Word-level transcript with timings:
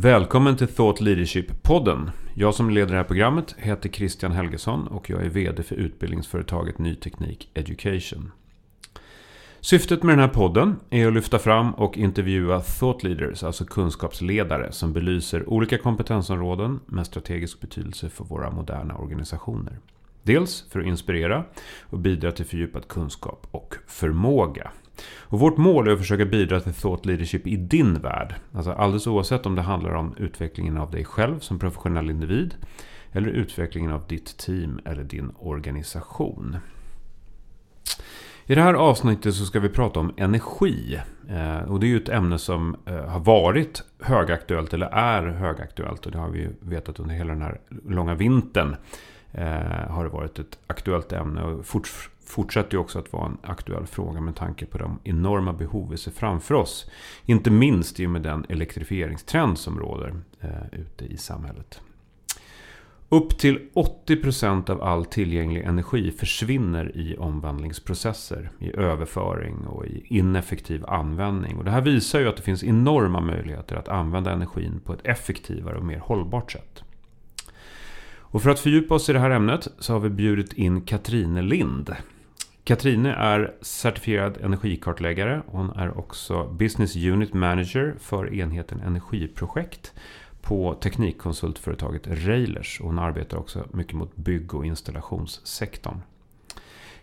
Välkommen 0.00 0.56
till 0.56 0.68
Thought 0.68 1.00
Leadership-podden. 1.00 2.10
Jag 2.34 2.54
som 2.54 2.70
leder 2.70 2.90
det 2.90 2.96
här 2.96 3.04
programmet 3.04 3.54
heter 3.58 3.88
Christian 3.88 4.32
Helgesson 4.32 4.86
och 4.86 5.10
jag 5.10 5.24
är 5.24 5.28
VD 5.28 5.62
för 5.62 5.76
utbildningsföretaget 5.76 6.78
Ny 6.78 6.94
Teknik 6.94 7.50
Education. 7.54 8.32
Syftet 9.60 10.02
med 10.02 10.12
den 10.12 10.28
här 10.28 10.34
podden 10.34 10.76
är 10.90 11.06
att 11.06 11.12
lyfta 11.14 11.38
fram 11.38 11.74
och 11.74 11.98
intervjua 11.98 12.60
thought 12.60 13.02
leaders, 13.02 13.42
alltså 13.42 13.64
kunskapsledare 13.64 14.72
som 14.72 14.92
belyser 14.92 15.48
olika 15.48 15.78
kompetensområden 15.78 16.80
med 16.86 17.06
strategisk 17.06 17.60
betydelse 17.60 18.08
för 18.08 18.24
våra 18.24 18.50
moderna 18.50 18.96
organisationer. 18.96 19.78
Dels 20.22 20.64
för 20.70 20.80
att 20.80 20.86
inspirera 20.86 21.44
och 21.82 21.98
bidra 21.98 22.32
till 22.32 22.46
fördjupad 22.46 22.88
kunskap 22.88 23.46
och 23.50 23.74
förmåga. 23.86 24.70
Och 25.20 25.40
vårt 25.40 25.56
mål 25.56 25.88
är 25.88 25.92
att 25.92 25.98
försöka 25.98 26.24
bidra 26.24 26.60
till 26.60 26.74
thought 26.74 27.06
leadership 27.06 27.46
i 27.46 27.56
din 27.56 27.94
värld. 27.94 28.34
Alltså 28.54 28.72
alldeles 28.72 29.06
oavsett 29.06 29.46
om 29.46 29.54
det 29.54 29.62
handlar 29.62 29.94
om 29.94 30.14
utvecklingen 30.16 30.76
av 30.76 30.90
dig 30.90 31.04
själv 31.04 31.38
som 31.38 31.58
professionell 31.58 32.10
individ 32.10 32.54
eller 33.12 33.28
utvecklingen 33.28 33.92
av 33.92 34.06
ditt 34.08 34.38
team 34.38 34.80
eller 34.84 35.04
din 35.04 35.30
organisation. 35.38 36.56
I 38.50 38.54
det 38.54 38.62
här 38.62 38.74
avsnittet 38.74 39.34
så 39.34 39.44
ska 39.44 39.60
vi 39.60 39.68
prata 39.68 40.00
om 40.00 40.14
energi. 40.16 41.00
Eh, 41.28 41.58
och 41.58 41.80
det 41.80 41.86
är 41.86 41.88
ju 41.88 41.96
ett 41.96 42.08
ämne 42.08 42.38
som 42.38 42.76
eh, 42.86 43.04
har 43.04 43.20
varit 43.20 43.82
högaktuellt 44.00 44.74
eller 44.74 44.86
är 44.86 45.22
högaktuellt. 45.26 46.06
Och 46.06 46.12
det 46.12 46.18
har 46.18 46.28
vi 46.28 46.38
ju 46.38 46.50
vetat 46.60 47.00
under 47.00 47.14
hela 47.14 47.32
den 47.32 47.42
här 47.42 47.60
långa 47.88 48.14
vintern. 48.14 48.76
Eh, 49.32 49.90
har 49.90 50.04
det 50.04 50.10
varit 50.10 50.38
ett 50.38 50.58
aktuellt 50.66 51.12
ämne 51.12 51.42
och 51.42 51.66
fortsätter 52.28 52.74
ju 52.74 52.78
också 52.78 52.98
att 52.98 53.12
vara 53.12 53.26
en 53.26 53.38
aktuell 53.42 53.86
fråga 53.86 54.20
med 54.20 54.36
tanke 54.36 54.66
på 54.66 54.78
de 54.78 54.98
enorma 55.04 55.52
behov 55.52 55.90
vi 55.90 55.96
ser 55.96 56.10
framför 56.10 56.54
oss. 56.54 56.90
Inte 57.24 57.50
minst 57.50 58.00
i 58.00 58.06
och 58.06 58.10
med 58.10 58.22
den 58.22 58.46
elektrifieringstrend 58.48 59.58
som 59.58 59.78
råder 59.78 60.14
eh, 60.40 60.80
ute 60.80 61.04
i 61.04 61.16
samhället. 61.16 61.80
Upp 63.10 63.38
till 63.38 63.68
80% 63.74 64.70
av 64.70 64.82
all 64.82 65.04
tillgänglig 65.04 65.62
energi 65.62 66.10
försvinner 66.10 66.96
i 66.96 67.16
omvandlingsprocesser, 67.16 68.50
i 68.58 68.76
överföring 68.76 69.66
och 69.66 69.86
i 69.86 70.02
ineffektiv 70.08 70.84
användning. 70.86 71.56
Och 71.56 71.64
det 71.64 71.70
här 71.70 71.80
visar 71.80 72.20
ju 72.20 72.28
att 72.28 72.36
det 72.36 72.42
finns 72.42 72.64
enorma 72.64 73.20
möjligheter 73.20 73.76
att 73.76 73.88
använda 73.88 74.32
energin 74.32 74.80
på 74.84 74.92
ett 74.92 75.06
effektivare 75.06 75.76
och 75.78 75.84
mer 75.84 75.98
hållbart 75.98 76.52
sätt. 76.52 76.82
Och 78.30 78.42
för 78.42 78.50
att 78.50 78.60
fördjupa 78.60 78.94
oss 78.94 79.08
i 79.08 79.12
det 79.12 79.18
här 79.18 79.30
ämnet 79.30 79.68
så 79.78 79.92
har 79.92 80.00
vi 80.00 80.10
bjudit 80.10 80.52
in 80.52 80.80
Katrine 80.80 81.42
Lind. 81.42 81.96
Katrine 82.68 83.14
är 83.14 83.54
certifierad 83.60 84.38
energikartläggare. 84.40 85.42
Hon 85.46 85.70
är 85.70 85.98
också 85.98 86.44
Business 86.44 86.96
Unit 86.96 87.34
Manager 87.34 87.94
för 87.98 88.34
enheten 88.34 88.80
Energiprojekt 88.80 89.92
på 90.40 90.74
teknikkonsultföretaget 90.74 92.06
Railers. 92.06 92.80
Hon 92.80 92.98
arbetar 92.98 93.36
också 93.36 93.66
mycket 93.72 93.92
mot 93.92 94.16
bygg 94.16 94.54
och 94.54 94.66
installationssektorn. 94.66 96.00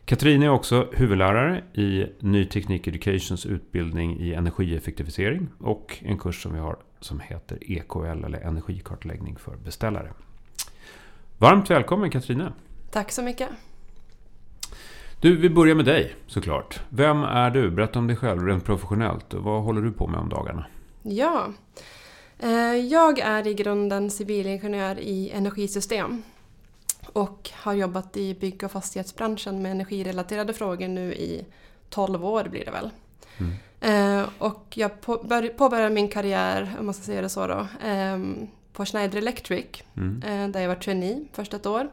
Katrin 0.05 0.43
är 0.43 0.49
också 0.49 0.89
huvudlärare 0.93 1.63
i 1.73 2.05
Ny 2.19 2.45
Teknik 2.45 2.87
Educations 2.87 3.45
utbildning 3.45 4.19
i 4.19 4.33
energieffektivisering 4.33 5.47
och 5.59 5.97
en 6.01 6.17
kurs 6.17 6.43
som 6.43 6.53
vi 6.53 6.59
har 6.59 6.77
som 6.99 7.19
heter 7.19 7.57
EKL 7.61 8.25
eller 8.25 8.39
energikartläggning 8.39 9.35
för 9.35 9.55
beställare. 9.55 10.13
Varmt 11.37 11.69
välkommen 11.69 12.09
Katrine! 12.09 12.53
Tack 12.91 13.11
så 13.11 13.23
mycket! 13.23 13.49
Du, 15.25 15.37
vi 15.37 15.49
börjar 15.49 15.75
med 15.75 15.85
dig 15.85 16.15
såklart. 16.27 16.79
Vem 16.89 17.23
är 17.23 17.49
du? 17.49 17.71
Berätta 17.71 17.99
om 17.99 18.07
dig 18.07 18.15
själv 18.15 18.47
rent 18.47 18.65
professionellt. 18.65 19.33
Vad 19.33 19.63
håller 19.63 19.81
du 19.81 19.91
på 19.91 20.07
med 20.07 20.19
om 20.19 20.29
dagarna? 20.29 20.65
Ja, 21.03 21.47
eh, 22.39 22.75
jag 22.75 23.19
är 23.19 23.47
i 23.47 23.53
grunden 23.53 24.11
civilingenjör 24.11 24.99
i 24.99 25.31
energisystem 25.31 26.23
och 27.13 27.49
har 27.53 27.73
jobbat 27.73 28.17
i 28.17 28.33
bygg 28.33 28.63
och 28.63 28.71
fastighetsbranschen 28.71 29.61
med 29.61 29.71
energirelaterade 29.71 30.53
frågor 30.53 30.87
nu 30.87 31.13
i 31.13 31.45
12 31.89 32.25
år 32.25 32.43
blir 32.43 32.65
det 32.65 32.71
väl. 32.71 32.89
Mm. 33.37 34.19
Eh, 34.19 34.29
och 34.37 34.65
jag 34.75 35.01
påbörjade 35.57 35.89
min 35.89 36.09
karriär, 36.09 36.75
om 36.79 36.85
man 36.85 36.93
ska 36.93 37.03
säga 37.03 37.21
det 37.21 37.29
så 37.29 37.47
då, 37.47 37.67
ehm, 37.83 38.47
på 38.73 38.85
Schneider 38.85 39.17
Electric 39.17 39.65
mm. 39.97 40.23
Eh, 40.23 40.49
där 40.49 40.61
jag 40.61 40.67
var 40.67 40.75
trainee 40.75 41.25
först 41.33 41.53
ett 41.53 41.65
år 41.65 41.89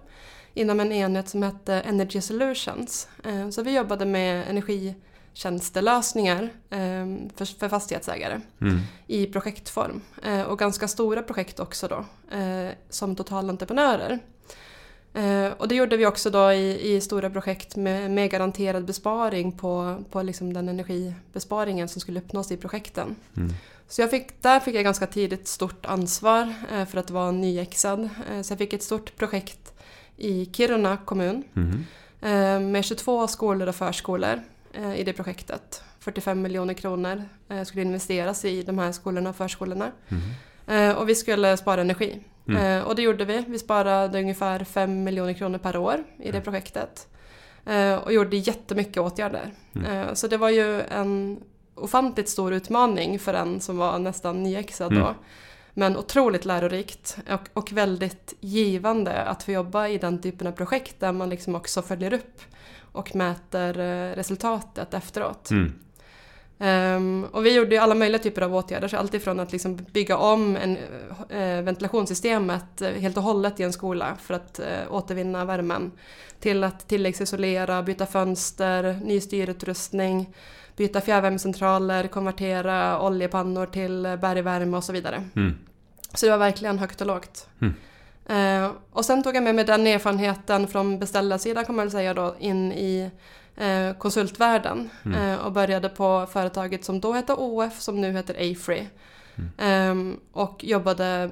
inom 0.55 0.81
en 0.81 0.93
enhet 0.93 1.29
som 1.29 1.43
hette 1.43 1.75
Energy 1.75 2.21
Solutions. 2.21 3.09
Eh, 3.25 3.51
så 3.51 3.63
vi 3.63 3.77
jobbade 3.77 4.07
med 4.07 4.51
energitjänstelösningar 4.51 6.43
eh, 6.71 7.07
för 7.37 7.69
fastighetsägare 7.69 8.41
mm. 8.61 8.81
i 9.07 9.27
projektform. 9.27 10.01
Och 10.49 10.59
ganska 10.59 10.89
stora 10.89 11.23
projekt 11.23 11.61
också 11.61 11.89
då 11.89 12.05
som 12.89 13.17
totalentreprenörer. 13.17 14.19
Och 15.57 15.69
det 15.69 15.75
gjorde 15.75 15.97
vi 15.97 16.07
också 16.07 16.31
då 16.31 16.53
i, 16.53 16.95
i 16.95 17.01
stora 17.01 17.31
projekt 17.31 17.77
med, 17.77 18.11
med, 18.11 18.31
garanterad 18.31 18.85
besparing 18.85 19.53
på, 19.53 20.05
på 20.11 20.23
liksom 20.23 20.53
den 20.53 20.69
energibesparingen 20.69 21.89
som 21.89 22.01
skulle 22.01 22.21
uppnås 22.21 22.53
i 22.53 22.57
projekten. 22.57 23.17
Mm. 23.37 23.53
Så 23.93 24.01
jag 24.01 24.11
fick, 24.11 24.43
där 24.43 24.61
fick 24.61 24.75
jag 24.75 24.85
ganska 24.85 25.07
tidigt 25.07 25.49
stort 25.49 25.87
ansvar 25.87 26.55
eh, 26.73 26.87
för 26.87 26.99
att 26.99 27.11
vara 27.11 27.31
nyexad. 27.31 28.09
Eh, 28.31 28.43
så 28.43 28.53
jag 28.53 28.59
fick 28.59 28.73
ett 28.73 28.83
stort 28.83 29.17
projekt 29.17 29.72
i 30.17 30.47
Kiruna 30.53 30.97
kommun 30.97 31.45
mm. 31.57 32.73
med 32.73 32.85
22 32.85 33.29
skolor 33.29 33.69
och 33.69 33.75
förskolor 33.75 34.41
i 34.97 35.05
det 35.05 35.13
projektet. 35.13 35.83
45 35.99 36.43
miljoner 36.43 36.75
kronor 36.75 37.25
skulle 37.65 37.83
investeras 37.83 38.45
i 38.45 38.63
de 38.63 38.79
här 38.79 38.93
skolorna 38.93 39.31
och 39.31 39.37
förskolorna. 39.37 39.93
Mm. 40.67 40.97
Och 40.97 41.09
vi 41.09 41.15
skulle 41.15 41.57
spara 41.57 41.81
energi. 41.81 42.21
Mm. 42.49 42.85
Och 42.85 42.97
det 42.97 43.03
gjorde 43.03 43.25
vi. 43.25 43.45
Vi 43.49 43.59
sparade 43.59 44.21
ungefär 44.21 44.65
5 44.65 45.05
miljoner 45.05 45.33
kronor 45.33 45.59
per 45.59 45.77
år 45.77 46.05
i 46.19 46.31
det 46.31 46.41
projektet. 46.41 47.09
Och 48.05 48.13
gjorde 48.13 48.37
jättemycket 48.37 48.97
åtgärder. 48.97 49.53
Mm. 49.75 50.17
Så 50.17 50.27
det 50.27 50.37
var 50.37 50.51
ju 50.51 50.81
en 50.81 51.41
ofantligt 51.75 52.29
stor 52.29 52.53
utmaning 52.53 53.19
för 53.19 53.35
en 53.35 53.61
som 53.61 53.77
var 53.77 53.99
nästan 53.99 54.43
nyexad 54.43 54.93
mm. 54.93 55.05
då. 55.05 55.15
Men 55.75 55.97
otroligt 55.97 56.45
lärorikt 56.45 57.19
och, 57.31 57.49
och, 57.53 57.73
väldigt 57.73 58.35
givande 58.41 59.23
att 59.23 59.43
få 59.43 59.53
jobba 59.53 59.89
i 59.89 59.99
den 59.99 60.21
typen 60.21 60.47
av 60.47 60.53
projekt 60.53 61.01
där 61.01 61.13
man 61.13 61.29
liksom 61.29 61.55
också 61.55 61.83
följer 61.83 62.13
upp 62.13 62.41
och 62.93 63.15
mäter 63.17 63.79
eh, 63.79 64.15
resultatet 64.15 64.95
efteråt. 64.95 65.51
Mm. 65.51 65.73
Um, 66.63 67.25
och 67.25 67.47
vi 67.47 67.55
gjorde 67.55 67.83
alla 67.83 67.95
möjliga 67.95 68.23
typer 68.23 68.43
av 68.43 68.55
åtgärder, 68.55 68.89
så 68.89 68.97
alltifrån 68.97 69.41
att 69.41 69.53
liksom 69.53 69.77
bygga 69.77 70.17
om 70.17 70.57
en, 70.57 70.77
uh, 70.77 71.63
ventilationssystemet 71.63 72.83
helt 73.01 73.17
och 73.17 73.23
hållet 73.23 73.61
i 73.61 73.63
en 73.63 73.73
skola 73.73 74.17
för 74.23 74.35
att 74.35 74.61
uh, 74.61 74.95
återvinna 74.95 75.45
värmen, 75.45 75.93
till 76.41 76.65
att 76.65 76.89
tilläggsisolera, 76.89 77.83
byta 77.83 78.07
fönster, 78.07 79.01
ny 79.05 79.21
styrutrustning, 79.21 80.35
byta 80.77 81.01
fjärrvärmecentraler, 81.01 82.09
konvertera 82.09 83.01
oljepannor 83.01 83.67
till 83.67 84.03
bergvärme 84.03 84.77
och 84.77 84.85
så 84.85 84.93
vidare. 84.93 85.25
Mm. 85.37 85.55
Så 86.15 86.27
det 86.27 86.33
var 86.33 86.39
verkligen 86.39 86.79
högt 86.79 87.01
och 87.01 87.07
lågt. 87.07 87.49
Mm. 87.61 87.75
Eh, 88.27 88.71
och 88.93 89.05
sen 89.05 89.23
tog 89.23 89.37
jag 89.37 89.43
med 89.43 89.55
mig 89.55 89.65
den 89.65 89.87
erfarenheten 89.87 90.69
från 90.69 90.99
beställarsidan 90.99 91.65
kan 91.65 91.75
man 91.77 91.85
väl 91.85 91.93
säga 91.93 92.15
då 92.15 92.35
in 92.39 92.73
i 92.73 93.11
eh, 93.57 93.97
konsultvärlden 93.99 94.91
mm. 95.05 95.23
eh, 95.23 95.39
och 95.39 95.53
började 95.53 95.89
på 95.89 96.27
företaget 96.33 96.85
som 96.85 97.01
då 97.01 97.13
hette 97.13 97.33
OF 97.33 97.81
som 97.81 98.01
nu 98.01 98.13
heter 98.13 98.35
Afree. 98.35 98.89
Mm. 99.59 100.13
Eh, 100.13 100.17
och 100.33 100.65
jobbade 100.65 101.31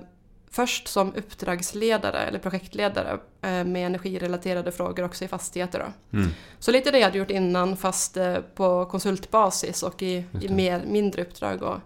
först 0.50 0.88
som 0.88 1.14
uppdragsledare 1.14 2.19
eller 2.19 2.38
projektledare 2.38 3.19
eh, 3.42 3.64
med 3.64 3.86
energirelaterade 3.86 4.72
frågor 4.72 5.04
också 5.04 5.25
i 5.25 5.28
fastigheter. 5.28 5.92
Mm. 6.12 6.28
Så 6.59 6.70
lite 6.70 6.91
det 6.91 6.98
jag 6.98 7.06
hade 7.06 7.19
gjort 7.19 7.30
innan 7.30 7.77
fast 7.77 8.16
på 8.54 8.86
konsultbasis 8.86 9.83
och 9.83 10.03
i, 10.03 10.24
i 10.42 10.48
mer, 10.48 10.83
mindre 10.86 11.22
uppdrag 11.22 11.62
och 11.62 11.78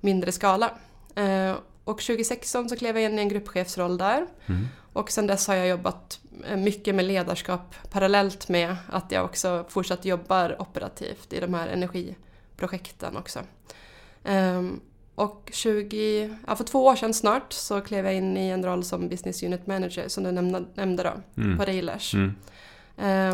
mindre 0.00 0.32
skala. 0.32 0.70
Och 1.84 1.98
2016 1.98 2.68
så 2.68 2.76
klev 2.76 2.98
jag 2.98 3.12
in 3.12 3.18
i 3.18 3.22
en 3.22 3.28
gruppchefsroll 3.28 3.98
där. 3.98 4.26
Mm. 4.46 4.68
Och 4.92 5.10
sen 5.10 5.26
dess 5.26 5.48
har 5.48 5.54
jag 5.54 5.68
jobbat 5.68 6.20
mycket 6.56 6.94
med 6.94 7.04
ledarskap 7.04 7.74
parallellt 7.90 8.48
med 8.48 8.76
att 8.88 9.12
jag 9.12 9.24
också 9.24 9.64
fortsatt 9.68 10.04
jobbar 10.04 10.62
operativt 10.62 11.32
i 11.32 11.40
de 11.40 11.54
här 11.54 11.68
energiprojekten 11.68 13.16
också. 13.16 13.40
Um, 14.24 14.80
och 15.14 15.50
20, 15.52 16.36
ja, 16.46 16.56
för 16.56 16.64
två 16.64 16.86
år 16.86 16.96
sedan 16.96 17.14
snart 17.14 17.52
så 17.52 17.80
klev 17.80 18.04
jag 18.04 18.14
in 18.14 18.36
i 18.36 18.48
en 18.48 18.64
roll 18.64 18.84
som 18.84 19.08
Business 19.08 19.42
Unit 19.42 19.66
Manager 19.66 20.08
som 20.08 20.24
du 20.24 20.32
nämnde, 20.32 20.64
nämnde 20.74 21.02
då, 21.02 21.42
mm. 21.42 21.58
på 21.58 21.64
Railers. 21.64 22.14
Mm. 22.14 22.34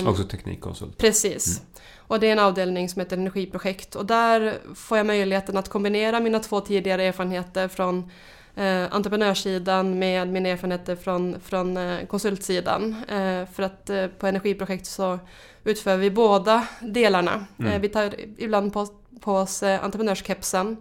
Um, 0.00 0.08
Också 0.08 0.25
teknikkonsult. 0.25 0.99
Precis. 0.99 1.58
Mm. 1.58 1.69
Och 1.99 2.20
det 2.20 2.26
är 2.26 2.32
en 2.32 2.38
avdelning 2.38 2.88
som 2.88 3.00
heter 3.00 3.17
Energiprojekt 3.17 3.94
och 3.94 4.06
där 4.06 4.58
får 4.75 4.97
jag 4.97 5.06
möjligheten 5.06 5.56
att 5.56 5.69
kombinera 5.69 6.20
mina 6.20 6.41
två 6.41 6.61
tidigare 6.61 7.05
erfarenheter 7.05 7.69
från 7.69 8.11
eh, 8.56 8.94
entreprenörssidan 8.94 9.99
med 9.99 10.29
mina 10.29 10.49
erfarenheter 10.49 10.97
från, 10.97 11.41
från 11.41 11.76
eh, 11.76 12.06
konsultsidan. 12.06 12.97
Eh, 13.08 13.47
för 13.53 13.62
att 13.62 13.91
eh, 13.91 14.06
på 14.06 14.26
Energiprojekt 14.26 14.87
så 14.87 15.19
utför 15.64 15.97
vi 15.97 16.11
båda 16.11 16.67
delarna. 16.81 17.47
Mm. 17.58 17.73
Eh, 17.73 17.81
vi 17.81 17.88
tar 17.88 18.14
ibland 18.38 18.73
på, 18.73 18.87
på 19.20 19.32
oss 19.32 19.62
eh, 19.62 19.85
entreprenörskepsen 19.85 20.76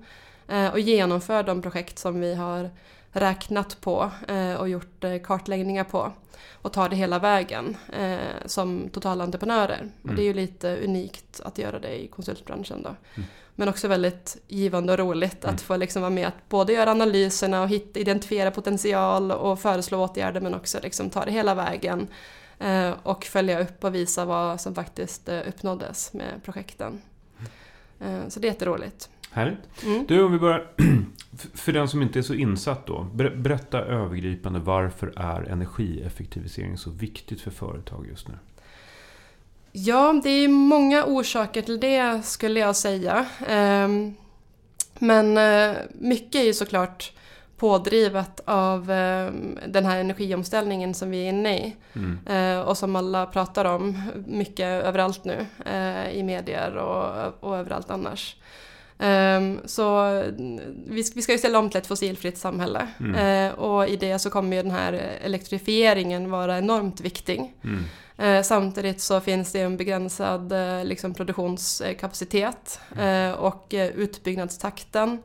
Eh, 0.47 0.67
och 0.67 0.79
genomför 0.79 1.43
de 1.43 1.61
projekt 1.61 1.99
som 1.99 2.19
vi 2.21 2.35
har 2.35 2.69
räknat 3.15 3.81
på 3.81 4.11
eh, 4.27 4.53
och 4.53 4.69
gjort 4.69 5.03
eh, 5.03 5.17
kartläggningar 5.23 5.83
på 5.83 6.11
och 6.51 6.73
tar 6.73 6.89
det 6.89 6.95
hela 6.95 7.19
vägen 7.19 7.77
eh, 7.93 8.45
som 8.45 8.89
totalentreprenörer. 8.89 9.79
Mm. 9.79 9.93
Och 10.03 10.15
det 10.15 10.21
är 10.21 10.25
ju 10.25 10.33
lite 10.33 10.77
unikt 10.77 11.41
att 11.43 11.57
göra 11.57 11.79
det 11.79 12.03
i 12.03 12.07
konsultbranschen 12.07 12.83
då. 12.83 12.89
Mm. 12.89 13.29
Men 13.55 13.69
också 13.69 13.87
väldigt 13.87 14.37
givande 14.47 14.93
och 14.93 14.99
roligt 14.99 15.43
mm. 15.43 15.55
att 15.55 15.61
få 15.61 15.77
liksom 15.77 16.01
vara 16.01 16.09
med 16.09 16.27
att 16.27 16.49
både 16.49 16.73
göra 16.73 16.91
analyserna 16.91 17.61
och 17.61 17.69
hitta, 17.69 17.99
identifiera 17.99 18.51
potential 18.51 19.31
och 19.31 19.59
föreslå 19.59 20.03
åtgärder 20.03 20.41
men 20.41 20.55
också 20.55 20.79
liksom 20.83 21.09
ta 21.09 21.25
det 21.25 21.31
hela 21.31 21.55
vägen 21.55 22.07
och 23.03 23.23
följa 23.23 23.59
upp 23.59 23.83
och 23.83 23.95
visa 23.95 24.25
vad 24.25 24.61
som 24.61 24.75
faktiskt 24.75 25.29
uppnåddes 25.47 26.13
med 26.13 26.43
projekten. 26.43 27.01
Mm. 27.99 28.29
Så 28.29 28.39
det 28.39 28.47
är 28.47 28.51
jätteroligt. 28.51 29.09
Härligt. 29.35 29.83
Mm. 29.83 30.05
Du, 30.07 30.23
om 30.23 30.31
vi 30.31 30.39
börjar... 30.39 30.67
För 31.53 31.71
den 31.71 31.87
som 31.87 32.01
inte 32.01 32.19
är 32.19 32.23
så 32.23 32.33
insatt 32.33 32.87
då. 32.87 33.07
Berätta 33.35 33.79
övergripande 33.79 34.59
varför 34.59 35.13
är 35.15 35.43
energieffektivisering 35.43 36.77
så 36.77 36.89
viktigt 36.89 37.41
för 37.41 37.51
företag 37.51 38.07
just 38.07 38.27
nu? 38.27 38.33
Ja, 39.71 40.21
det 40.23 40.29
är 40.29 40.47
många 40.47 41.05
orsaker 41.05 41.61
till 41.61 41.79
det 41.79 42.25
skulle 42.25 42.59
jag 42.59 42.75
säga. 42.75 43.25
Ehm, 43.47 44.13
men 44.99 45.37
eh, 45.37 45.77
mycket 45.93 46.35
är 46.35 46.45
ju 46.45 46.53
såklart 46.53 47.13
pådrivet 47.57 48.39
av 48.45 48.91
ehm, 48.91 49.59
den 49.67 49.85
här 49.85 49.99
energiomställningen 49.99 50.93
som 50.93 51.11
vi 51.11 51.25
är 51.25 51.29
inne 51.29 51.57
i. 51.57 51.75
Mm. 51.93 52.19
Eh, 52.27 52.61
och 52.61 52.77
som 52.77 52.95
alla 52.95 53.25
pratar 53.25 53.65
om 53.65 54.01
mycket 54.27 54.85
överallt 54.85 55.25
nu 55.25 55.45
eh, 55.65 56.09
i 56.09 56.23
medier 56.23 56.75
och, 56.75 57.33
och 57.49 57.57
överallt 57.57 57.89
annars. 57.89 58.35
Um, 58.97 59.59
så 59.65 60.09
vi, 60.87 61.03
vi 61.15 61.21
ska 61.21 61.31
ju 61.31 61.37
ställa 61.37 61.59
om 61.59 61.69
till 61.69 61.77
ett 61.77 61.87
fossilfritt 61.87 62.37
samhälle. 62.37 62.87
Mm. 62.99 63.49
Uh, 63.49 63.59
och 63.59 63.87
i 63.87 63.95
det 63.95 64.19
så 64.19 64.29
kommer 64.29 64.57
ju 64.57 64.63
den 64.63 64.71
här 64.71 64.93
elektrifieringen 65.21 66.31
vara 66.31 66.57
enormt 66.57 67.01
viktig. 67.01 67.53
Mm. 67.63 67.83
Uh, 68.19 68.43
samtidigt 68.43 69.01
så 69.01 69.19
finns 69.19 69.51
det 69.51 69.61
en 69.61 69.77
begränsad 69.77 70.53
uh, 70.53 70.85
liksom, 70.85 71.13
produktionskapacitet 71.13 72.79
mm. 72.97 73.35
och 73.35 73.73
utbyggnadstakten 73.73 75.19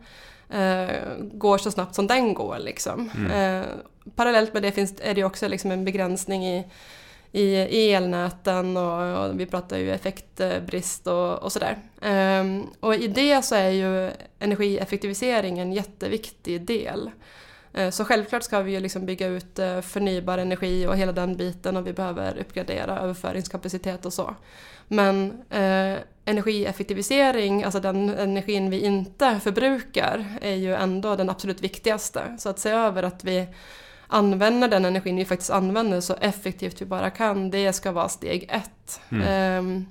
går 1.20 1.58
så 1.58 1.70
snabbt 1.70 1.94
som 1.94 2.06
den 2.06 2.34
går. 2.34 2.58
Liksom. 2.58 3.10
Mm. 3.16 3.64
parallellt 4.14 4.52
med 4.52 4.62
det 4.62 4.72
finns, 4.72 4.94
är 5.00 5.14
det 5.14 5.24
också 5.24 5.48
liksom 5.48 5.70
en 5.70 5.84
begränsning 5.84 6.46
i 6.46 6.64
i, 7.32 7.44
i 7.56 7.92
elnäten 7.92 8.76
och, 8.76 9.26
och, 9.26 9.40
vi 9.40 9.46
pratar 9.46 9.78
ju 9.78 9.92
effektbrist 9.92 11.06
och, 11.06 11.42
och 11.42 11.52
sådär. 11.52 11.78
Ehm, 12.02 12.66
och 12.80 12.94
i 12.94 13.08
det 13.08 13.42
så 13.42 13.54
är 13.54 13.70
ju 13.70 14.10
energieffektivisering 14.38 15.58
en 15.58 15.72
jätteviktig 15.72 16.62
del. 16.62 17.10
Ehm, 17.74 17.92
så 17.92 18.04
självklart 18.04 18.42
ska 18.42 18.60
vi 18.60 18.72
ju 18.72 18.80
liksom 18.80 19.06
bygga 19.06 19.26
ut 19.26 19.58
eh, 19.58 19.80
förnybar 19.80 20.38
energi 20.38 20.86
och 20.86 20.96
hela 20.96 21.12
den 21.12 21.36
biten 21.36 21.76
och 21.76 21.86
vi 21.86 21.92
behöver 21.92 22.38
uppgradera 22.38 22.98
överföringskapacitet 22.98 24.06
och 24.06 24.12
så. 24.12 24.34
Men 24.88 25.42
eh, 25.50 25.98
energieffektivisering, 26.24 27.64
alltså 27.64 27.80
den 27.80 28.08
energin 28.08 28.70
vi 28.70 28.80
inte 28.80 29.40
förbrukar, 29.42 30.24
är 30.40 30.54
ju 30.54 30.74
ändå 30.74 31.16
den 31.16 31.30
absolut 31.30 31.60
viktigaste. 31.60 32.36
Så 32.38 32.48
att 32.48 32.58
se 32.58 32.70
över 32.70 33.02
att 33.02 33.24
vi 33.24 33.46
använda 34.10 34.68
den 34.68 34.84
energin 34.84 35.16
vi 35.16 35.24
faktiskt 35.24 35.50
använder 35.50 36.00
så 36.00 36.14
effektivt 36.14 36.82
vi 36.82 36.86
bara 36.86 37.10
kan, 37.10 37.50
det 37.50 37.72
ska 37.72 37.92
vara 37.92 38.08
steg 38.08 38.48
ett. 38.50 39.00
Mm. 39.10 39.58
Um, 39.58 39.86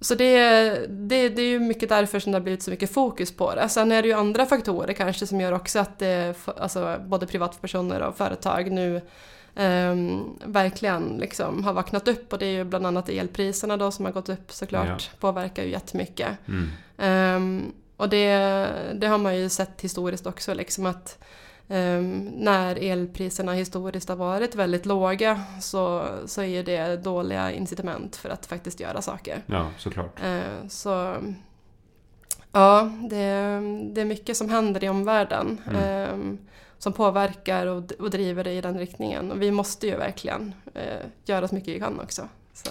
så 0.00 0.14
det, 0.14 0.70
det, 0.88 1.28
det 1.28 1.42
är 1.42 1.48
ju 1.48 1.58
mycket 1.58 1.88
därför 1.88 2.20
som 2.20 2.32
det 2.32 2.38
har 2.38 2.42
blivit 2.42 2.62
så 2.62 2.70
mycket 2.70 2.92
fokus 2.92 3.36
på 3.36 3.54
det. 3.54 3.68
Sen 3.68 3.92
är 3.92 4.02
det 4.02 4.08
ju 4.08 4.14
andra 4.14 4.46
faktorer 4.46 4.92
kanske 4.92 5.26
som 5.26 5.40
gör 5.40 5.52
också 5.52 5.78
att 5.78 5.98
det, 5.98 6.34
alltså 6.56 7.00
både 7.06 7.26
privatpersoner 7.26 8.00
och 8.00 8.16
företag 8.16 8.70
nu 8.72 9.00
um, 9.56 10.38
verkligen 10.44 11.16
liksom 11.20 11.64
har 11.64 11.72
vaknat 11.72 12.08
upp 12.08 12.32
och 12.32 12.38
det 12.38 12.46
är 12.46 12.52
ju 12.52 12.64
bland 12.64 12.86
annat 12.86 13.08
elpriserna 13.08 13.76
då 13.76 13.90
som 13.90 14.04
har 14.04 14.12
gått 14.12 14.28
upp 14.28 14.52
såklart, 14.52 15.10
ja. 15.12 15.18
påverkar 15.20 15.62
ju 15.62 15.70
jättemycket. 15.70 16.28
Mm. 16.48 17.36
Um, 17.36 17.72
och 17.96 18.08
det, 18.08 18.68
det 18.94 19.06
har 19.06 19.18
man 19.18 19.38
ju 19.38 19.48
sett 19.48 19.80
historiskt 19.80 20.26
också 20.26 20.54
liksom 20.54 20.86
att 20.86 21.18
när 21.68 22.82
elpriserna 22.82 23.52
historiskt 23.52 24.08
har 24.08 24.16
varit 24.16 24.54
väldigt 24.54 24.86
låga 24.86 25.44
så, 25.60 26.08
så 26.26 26.42
är 26.42 26.62
det 26.62 26.96
dåliga 26.96 27.52
incitament 27.52 28.16
för 28.16 28.28
att 28.28 28.46
faktiskt 28.46 28.80
göra 28.80 29.02
saker. 29.02 29.42
Ja, 29.46 29.70
såklart. 29.78 30.20
Uh, 30.24 30.68
så 30.68 31.16
ja, 32.52 32.92
det, 33.10 33.26
det 33.92 34.00
är 34.00 34.04
mycket 34.04 34.36
som 34.36 34.48
händer 34.48 34.84
i 34.84 34.88
omvärlden 34.88 35.60
mm. 35.70 36.12
um, 36.14 36.38
som 36.78 36.92
påverkar 36.92 37.66
och, 37.66 37.92
och 37.92 38.10
driver 38.10 38.44
det 38.44 38.52
i 38.52 38.60
den 38.60 38.78
riktningen. 38.78 39.32
Och 39.32 39.42
vi 39.42 39.50
måste 39.50 39.86
ju 39.86 39.96
verkligen 39.96 40.54
uh, 40.76 41.10
göra 41.24 41.48
så 41.48 41.54
mycket 41.54 41.74
vi 41.74 41.78
kan 41.78 42.00
också. 42.00 42.28
Så. 42.52 42.70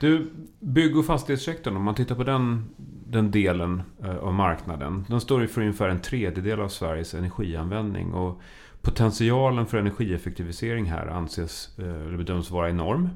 Du, 0.00 0.30
bygg 0.60 0.96
och 0.96 1.06
fastighetssektorn, 1.06 1.76
om 1.76 1.82
man 1.82 1.94
tittar 1.94 2.14
på 2.14 2.24
den, 2.24 2.64
den 3.06 3.30
delen 3.30 3.82
eh, 4.02 4.16
av 4.16 4.34
marknaden. 4.34 5.04
Den 5.08 5.20
står 5.20 5.40
ju 5.40 5.48
för 5.48 5.60
ungefär 5.60 5.88
en 5.88 6.00
tredjedel 6.00 6.60
av 6.60 6.68
Sveriges 6.68 7.14
energianvändning. 7.14 8.12
Och 8.12 8.40
potentialen 8.82 9.66
för 9.66 9.78
energieffektivisering 9.78 10.84
här 10.84 11.06
anses, 11.06 11.78
eh, 11.78 11.84
eller 11.84 12.16
bedöms 12.16 12.50
vara 12.50 12.70
enorm. 12.70 13.10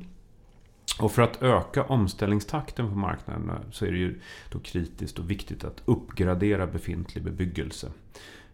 Och 1.01 1.13
för 1.13 1.23
att 1.23 1.43
öka 1.43 1.85
omställningstakten 1.85 2.89
på 2.89 2.97
marknaden 2.97 3.51
så 3.71 3.87
är 3.87 3.91
det 3.91 3.99
ju 3.99 4.21
då 4.51 4.59
kritiskt 4.59 5.19
och 5.19 5.31
viktigt 5.31 5.65
att 5.65 5.83
uppgradera 5.85 6.67
befintlig 6.67 7.25
bebyggelse. 7.25 7.89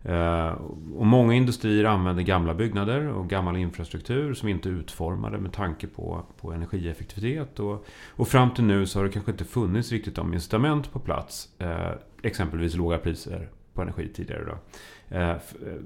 Eh, 0.09 0.53
och 0.97 1.07
många 1.07 1.35
industrier 1.35 1.85
använder 1.85 2.23
gamla 2.23 2.55
byggnader 2.55 3.09
och 3.09 3.29
gammal 3.29 3.57
infrastruktur 3.57 4.35
som 4.35 4.49
inte 4.49 4.69
är 4.69 4.73
utformade 4.73 5.39
med 5.39 5.53
tanke 5.53 5.87
på, 5.87 6.23
på 6.41 6.53
energieffektivitet. 6.53 7.61
Och, 7.61 7.87
och 8.09 8.29
fram 8.29 8.51
till 8.51 8.65
nu 8.65 8.87
så 8.87 8.99
har 8.99 9.05
det 9.05 9.13
kanske 9.13 9.31
inte 9.31 9.45
funnits 9.45 9.93
riktigt 9.93 10.15
de 10.15 10.35
incitament 10.35 10.93
på 10.93 10.99
plats. 10.99 11.49
Eh, 11.59 11.91
exempelvis 12.23 12.75
låga 12.75 12.99
priser 12.99 13.49
på 13.75 13.83
energi 13.83 14.09
tidigare. 14.09 14.45
Då, 14.45 14.59
eh, 15.17 15.37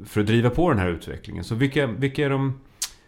för 0.05 0.21
att 0.21 0.27
driva 0.27 0.51
på 0.51 0.71
den 0.71 0.79
här 0.79 0.89
utvecklingen. 0.89 1.45
Så 1.45 1.55
vilka, 1.55 1.87
vilka 1.87 2.25
är 2.25 2.31
de, 2.31 2.61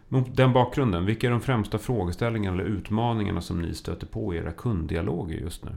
mot 0.09 0.37
den 0.37 0.53
bakgrunden, 0.53 1.07
vilka 1.07 1.27
är 1.27 1.31
de 1.31 1.41
främsta 1.41 1.79
frågeställningarna 1.79 2.63
eller 2.63 2.71
utmaningarna 2.71 3.41
som 3.41 3.63
ni 3.63 3.75
stöter 3.75 4.07
på 4.07 4.35
i 4.35 4.37
era 4.37 4.53
kunddialoger 4.53 5.37
just 5.37 5.65
nu? 5.65 5.71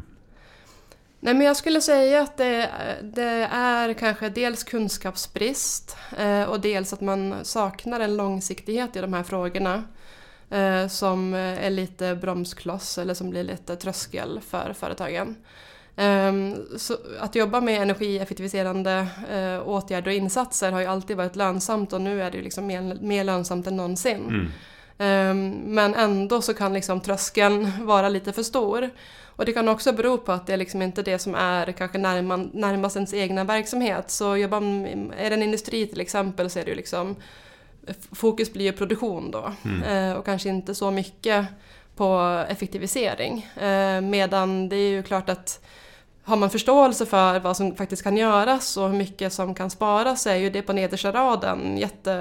Nej, 1.20 1.34
men 1.34 1.48
jag 1.48 1.58
skulle 1.58 1.82
säga 1.82 2.22
att 2.22 2.38
det, 2.38 2.70
det 3.02 3.48
är 3.52 3.94
kanske 3.94 4.30
dels 4.30 4.64
kunskapsbrist 4.64 5.98
eh, 6.18 6.44
och 6.44 6.60
dels 6.60 6.94
att 6.94 7.02
man 7.02 7.36
saknar 7.44 8.00
en 8.00 8.18
långsiktighet 8.18 8.96
i 8.96 9.02
de 9.02 9.14
här 9.14 9.24
frågorna 9.24 9.84
eh, 10.50 10.88
som 10.88 11.34
är 11.34 11.70
lite 11.70 12.16
bromskloss 12.16 12.98
eller 12.98 13.14
som 13.14 13.30
blir 13.30 13.44
lite 13.44 13.76
tröskel 13.76 14.40
för 14.50 14.74
företagen. 14.74 15.36
Eh, 15.96 16.34
så 16.78 16.98
att 17.20 17.36
jobba 17.36 17.62
med 17.62 17.82
energieffektiviserande 17.82 19.08
eh, 19.32 19.68
åtgärder 19.68 20.08
och 20.08 20.18
insatser 20.18 20.72
har 20.72 20.80
ju 20.80 20.86
alltid 20.86 21.18
varit 21.18 21.36
lönsamt 21.36 21.94
och 21.94 22.02
nu 22.02 22.22
är 22.24 22.32
det 22.32 22.42
liksom 22.42 22.68
mer, 22.68 22.98
mer 23.02 23.24
lönsamt 23.24 23.68
än 23.68 23.78
någonsin. 23.78 24.26
Mm. 24.28 24.48
Ehm, 24.98 25.50
men 25.50 25.96
ändå 25.96 26.42
så 26.42 26.54
kan 26.54 26.74
liksom 26.74 27.02
tröskeln 27.02 27.72
vara 27.86 28.10
lite 28.10 28.34
för 28.34 28.44
stor. 28.44 28.90
Och 29.26 29.46
det 29.46 29.54
kan 29.54 29.68
också 29.68 29.94
bero 29.94 30.18
på 30.18 30.32
att 30.32 30.48
det 30.48 30.54
är 30.54 30.58
liksom 30.58 30.82
inte 30.82 31.04
det 31.04 31.20
som 31.20 31.36
är 31.36 31.72
kanske 31.72 31.98
närman, 31.98 32.50
närmast 32.54 32.96
ens 32.96 33.14
egna 33.14 33.44
verksamhet. 33.44 34.12
Så 34.12 34.38
jobbar 34.38 34.60
man, 34.60 35.14
är 35.18 35.30
det 35.30 35.36
en 35.36 35.44
industri 35.44 35.88
till 35.88 36.02
exempel 36.02 36.50
så 36.50 36.60
är 36.60 36.64
det 36.64 36.70
ju 36.70 36.76
liksom 36.76 37.16
Fokus 38.12 38.54
blir 38.54 38.66
ju 38.66 38.72
produktion 38.72 39.32
då 39.32 39.52
mm. 39.66 39.84
Eh, 39.84 40.18
och 40.18 40.26
kanske 40.26 40.50
inte 40.50 40.76
så 40.76 40.92
mycket 40.92 41.46
på 41.96 42.44
effektivisering. 42.50 43.48
Eh, 43.56 44.02
medan 44.02 44.70
det 44.70 44.76
är 44.76 44.90
ju 44.90 45.04
klart 45.04 45.30
att 45.30 45.66
har 46.28 46.38
man 46.38 46.50
förståelse 46.50 47.06
för 47.06 47.40
vad 47.40 47.58
som 47.58 47.76
faktiskt 47.76 48.04
kan 48.04 48.18
göras 48.18 48.78
och 48.78 48.90
hur 48.90 48.98
mycket 48.98 49.34
som 49.34 49.56
kan 49.56 49.70
sparas 49.70 50.22
så 50.22 50.30
är 50.30 50.36
ju 50.36 50.50
det 50.50 50.62
på 50.62 50.74
nedersta 50.74 51.12
raden 51.12 51.78
jätte, 51.78 52.12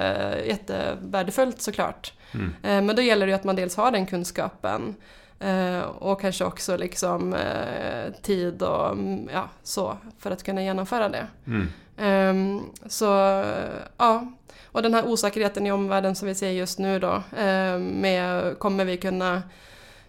jättevärdefullt 0.47 1.61
såklart. 1.61 2.13
Mm. 2.33 2.53
Eh, 2.63 2.81
men 2.81 2.95
då 2.95 3.01
gäller 3.01 3.27
det 3.27 3.33
att 3.33 3.43
man 3.43 3.55
dels 3.55 3.75
har 3.75 3.91
den 3.91 4.05
kunskapen 4.05 4.95
Eh, 5.39 5.79
och 5.79 6.21
kanske 6.21 6.45
också 6.45 6.77
liksom 6.77 7.33
eh, 7.33 8.13
tid 8.21 8.61
och 8.61 8.91
mm, 8.91 9.29
ja, 9.33 9.49
så 9.63 9.97
för 10.19 10.31
att 10.31 10.43
kunna 10.43 10.63
genomföra 10.63 11.09
det. 11.09 11.27
Mm. 11.47 11.67
Eh, 11.97 12.63
så 12.87 13.05
ja, 13.97 14.33
och 14.65 14.81
den 14.81 14.93
här 14.93 15.07
osäkerheten 15.07 15.65
i 15.65 15.71
omvärlden 15.71 16.15
som 16.15 16.27
vi 16.27 16.35
ser 16.35 16.49
just 16.49 16.79
nu 16.79 16.99
då 16.99 17.23
eh, 17.37 17.77
med 17.77 18.59
kommer 18.59 18.85
vi 18.85 18.97
kunna 18.97 19.41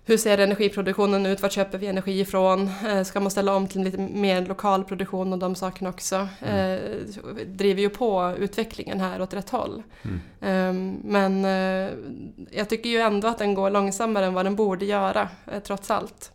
hur 0.09 0.17
ser 0.17 0.39
energiproduktionen 0.39 1.27
ut? 1.27 1.43
Var 1.43 1.49
köper 1.49 1.79
vi 1.79 1.87
energi 1.87 2.21
ifrån? 2.21 2.71
Eh, 2.89 3.03
ska 3.03 3.21
man 3.21 3.31
ställa 3.31 3.55
om 3.55 3.69
till 3.69 3.83
lite 3.83 3.99
mer 3.99 4.47
lokal 4.47 4.85
produktion 4.85 5.33
och 5.33 5.39
de 5.39 5.55
sakerna 5.55 5.91
också? 5.91 6.29
Mm. 6.41 6.81
Eh, 6.81 7.47
driver 7.47 7.81
ju 7.81 7.89
på 7.89 8.35
utvecklingen 8.39 9.01
här 9.01 9.23
åt 9.23 9.35
rätt 9.35 9.51
håll. 9.51 9.83
Mm. 10.03 10.21
Eh, 10.41 11.01
men 11.05 11.45
eh, 11.45 11.93
jag 12.51 12.69
tycker 12.69 12.91
ju 12.91 12.99
ändå 12.99 13.29
att 13.29 13.39
den 13.39 13.55
går 13.55 13.71
långsammare 13.71 14.27
än 14.27 14.35
vad 14.35 14.47
den 14.47 14.57
borde 14.57 14.85
göra, 14.85 15.29
trots 15.65 15.91
allt. 15.91 16.33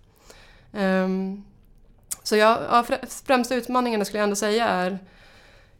Ehm, 0.74 1.44
så 2.24 2.36
ja, 2.36 2.84
främsta 3.26 3.56
utmaningarna 3.56 4.06
skulle 4.06 4.20
jag 4.20 4.24
ändå 4.24 4.36
säga 4.36 4.68
är 4.68 5.00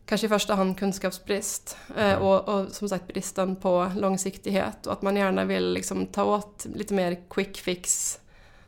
kanske 0.06 0.28
i 0.28 0.30
första 0.30 0.56
hand 0.56 0.78
kunskapsbrist 0.78 1.78
eh, 1.98 2.16
och, 2.16 2.50
och, 2.50 2.72
som 2.72 2.90
sagt 2.90 3.08
bristen 3.08 3.56
på 3.56 3.92
långsiktighet 3.96 4.88
och 4.88 4.94
att 4.94 5.02
man 5.02 5.16
gärna 5.16 5.46
vill 5.46 5.74
liksom 5.74 6.06
ta 6.06 6.24
åt 6.24 6.66
lite 6.76 6.94
mer 6.94 7.18
quick 7.30 7.58
fix 7.58 8.20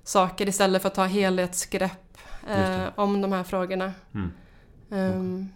saker 0.03 0.47
istället 0.47 0.81
för 0.81 0.87
att 0.87 0.95
ta 0.95 1.05
helhetsgrepp 1.05 2.17
eh, 2.49 2.85
om 2.95 3.21
de 3.21 3.31
här 3.31 3.43
frågorna. 3.43 3.93
Mm. 4.13 4.31
Um, 4.89 5.49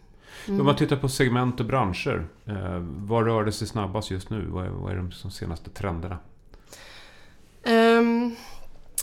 mm. 0.48 0.60
Om 0.60 0.66
man 0.66 0.76
tittar 0.76 0.96
på 0.96 1.10
segment 1.10 1.60
och 1.60 1.66
branscher, 1.66 2.28
eh, 2.46 2.78
vad 2.82 3.26
rör 3.26 3.46
det 3.46 3.52
sig 3.52 3.68
snabbast 3.68 4.12
just 4.12 4.30
nu? 4.30 4.46
Vad 4.46 4.66
är, 4.66 4.70
vad 4.70 4.92
är 4.92 4.96
de 4.96 5.32
senaste 5.32 5.70
trenderna? 5.70 6.18
Um, 7.64 8.36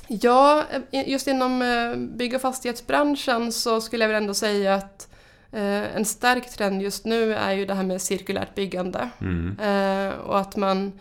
ja, 0.08 0.64
just 0.90 1.26
inom 1.26 1.62
eh, 1.62 1.96
bygg 1.96 2.34
och 2.34 2.40
fastighetsbranschen 2.40 3.52
så 3.52 3.80
skulle 3.80 4.04
jag 4.04 4.08
väl 4.08 4.22
ändå 4.22 4.34
säga 4.34 4.74
att 4.74 5.08
eh, 5.12 5.15
en 5.62 6.04
stark 6.04 6.50
trend 6.50 6.82
just 6.82 7.04
nu 7.04 7.34
är 7.34 7.52
ju 7.52 7.66
det 7.66 7.74
här 7.74 7.82
med 7.82 8.02
cirkulärt 8.02 8.54
byggande. 8.54 9.10
Mm. 9.20 9.58
Eh, 9.60 10.14
och 10.14 10.38
att 10.38 10.56
man 10.56 10.92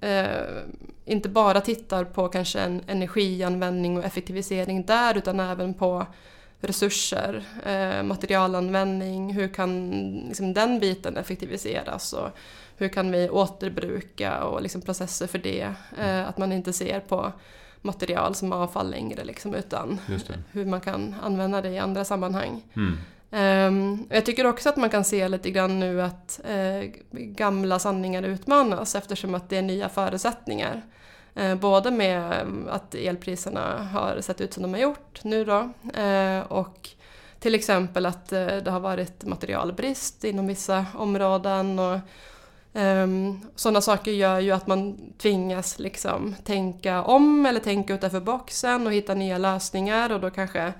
eh, 0.00 0.26
inte 1.04 1.28
bara 1.28 1.60
tittar 1.60 2.04
på 2.04 2.28
kanske 2.28 2.60
en 2.60 2.82
energianvändning 2.86 3.98
och 3.98 4.04
effektivisering 4.04 4.86
där 4.86 5.16
utan 5.18 5.40
även 5.40 5.74
på 5.74 6.06
resurser, 6.60 7.44
eh, 7.66 8.02
materialanvändning, 8.02 9.32
hur 9.32 9.48
kan 9.48 9.90
liksom, 10.28 10.54
den 10.54 10.80
biten 10.80 11.16
effektiviseras 11.16 12.12
och 12.12 12.28
hur 12.76 12.88
kan 12.88 13.12
vi 13.12 13.30
återbruka 13.30 14.44
och 14.44 14.62
liksom, 14.62 14.80
processer 14.80 15.26
för 15.26 15.38
det. 15.38 15.74
Eh, 15.98 16.28
att 16.28 16.38
man 16.38 16.52
inte 16.52 16.72
ser 16.72 17.00
på 17.00 17.32
material 17.82 18.34
som 18.34 18.52
avfall 18.52 18.90
längre 18.90 19.24
liksom, 19.24 19.54
utan 19.54 20.00
hur 20.52 20.64
man 20.64 20.80
kan 20.80 21.14
använda 21.22 21.62
det 21.62 21.70
i 21.70 21.78
andra 21.78 22.04
sammanhang. 22.04 22.62
Mm. 22.76 22.98
Um, 23.30 24.06
jag 24.10 24.26
tycker 24.26 24.46
också 24.46 24.68
att 24.68 24.76
man 24.76 24.90
kan 24.90 25.04
se 25.04 25.28
lite 25.28 25.50
grann 25.50 25.80
nu 25.80 26.02
att 26.02 26.40
uh, 26.50 26.90
gamla 27.10 27.78
sanningar 27.78 28.22
utmanas 28.22 28.94
eftersom 28.94 29.34
att 29.34 29.48
det 29.48 29.56
är 29.56 29.62
nya 29.62 29.88
förutsättningar. 29.88 30.82
Uh, 31.36 31.44
eh, 31.44 31.54
både 31.54 31.90
med 31.90 32.32
mm, 32.32 32.68
att 32.70 32.94
elpriserna 32.94 33.82
har 33.92 34.20
sett 34.20 34.40
ut 34.40 34.54
som 34.54 34.62
de 34.62 34.72
har 34.72 34.80
gjort 34.80 35.24
nu 35.24 35.44
då 35.44 35.70
uh, 36.02 36.40
och 36.40 36.88
till 37.40 37.54
exempel 37.54 38.06
att 38.06 38.28
det 38.28 38.70
har 38.70 38.80
varit 38.80 39.24
materialbrist 39.24 40.24
inom 40.24 40.46
vissa 40.46 40.86
områden. 40.94 41.78
Och, 41.78 41.98
um, 42.72 43.40
sådana 43.56 43.80
saker 43.80 44.10
gör 44.10 44.40
ju 44.40 44.50
att 44.50 44.66
man 44.66 44.98
tvingas 45.18 45.78
liksom 45.78 46.34
tänka 46.44 47.02
om 47.02 47.46
eller 47.46 47.60
tänka 47.60 47.94
utanför 47.94 48.20
boxen 48.20 48.86
och 48.86 48.92
hitta 48.92 49.14
nya 49.14 49.38
lösningar 49.38 50.12
och 50.12 50.20
då 50.20 50.30
kanske 50.30 50.72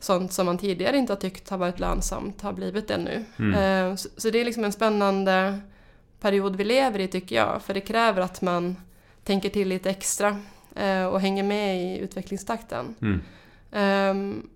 sånt 0.00 0.32
som 0.32 0.46
man 0.46 0.58
tidigare 0.58 0.96
inte 0.96 1.12
har 1.12 1.20
tyckt 1.20 1.50
har 1.50 1.58
varit 1.58 1.80
lönsamt 1.80 2.42
har 2.42 2.52
blivit 2.52 2.88
det 2.88 2.96
nu. 2.96 3.24
Mm. 3.38 3.54
Eh, 3.54 3.96
så 3.96 4.30
det 4.30 4.40
är 4.40 4.44
liksom 4.44 4.64
en 4.64 4.72
spännande 4.72 5.60
period 6.20 6.56
vi 6.56 6.64
lever 6.64 6.98
i 6.98 7.08
tycker 7.08 7.36
jag, 7.36 7.62
för 7.62 7.74
det 7.74 7.80
kräver 7.80 8.22
att 8.22 8.42
man 8.42 8.76
tänker 9.24 9.48
till 9.48 9.68
lite 9.68 9.90
extra 9.90 10.38
eh, 10.76 11.04
och 11.04 11.20
hänger 11.20 11.42
med 11.42 11.82
i 11.82 11.98
utvecklingstakten. 11.98 12.94
Mm. 13.02 13.20
Ehm, 13.72 14.48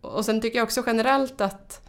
och 0.00 0.24
sen 0.24 0.40
tycker 0.40 0.58
jag 0.58 0.64
också 0.64 0.82
generellt 0.86 1.40
att, 1.40 1.88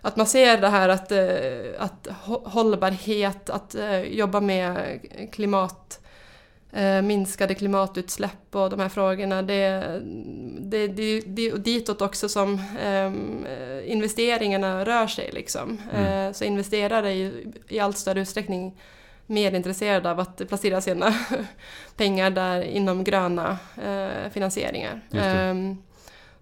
att 0.00 0.16
man 0.16 0.26
ser 0.26 0.60
det 0.60 0.68
här 0.68 0.88
att, 0.88 1.12
eh, 1.12 1.82
att 1.82 2.08
hållbarhet, 2.44 3.50
att 3.50 3.76
jobba 4.06 4.40
med 4.40 5.00
klimat 5.32 6.00
minskade 7.02 7.54
klimatutsläpp 7.54 8.54
och 8.54 8.70
de 8.70 8.80
här 8.80 8.88
frågorna. 8.88 9.42
Det, 9.42 10.00
det, 10.60 10.86
det, 10.86 11.20
det 11.20 11.46
är 11.46 11.56
ditåt 11.56 12.02
också 12.02 12.28
som 12.28 12.54
eh, 12.82 13.12
investeringarna 13.92 14.84
rör 14.84 15.06
sig. 15.06 15.30
Liksom. 15.32 15.80
Mm. 15.92 16.28
Eh, 16.28 16.32
så 16.32 16.44
investerare 16.44 17.08
är 17.08 17.14
ju 17.14 17.52
i 17.68 17.78
allt 17.78 17.98
större 17.98 18.20
utsträckning 18.20 18.78
mer 19.26 19.54
intresserade 19.54 20.10
av 20.10 20.20
att 20.20 20.48
placera 20.48 20.80
sina 20.80 21.14
pengar 21.96 22.30
där 22.30 22.62
inom 22.62 23.04
gröna 23.04 23.58
eh, 23.84 24.30
finansieringar. 24.32 25.00
Ehm, 25.12 25.82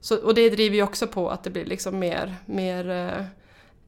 så, 0.00 0.16
och 0.16 0.34
det 0.34 0.50
driver 0.50 0.76
ju 0.76 0.82
också 0.82 1.06
på 1.06 1.30
att 1.30 1.44
det 1.44 1.50
blir 1.50 1.64
liksom 1.64 1.98
mer, 1.98 2.34
mer 2.46 2.88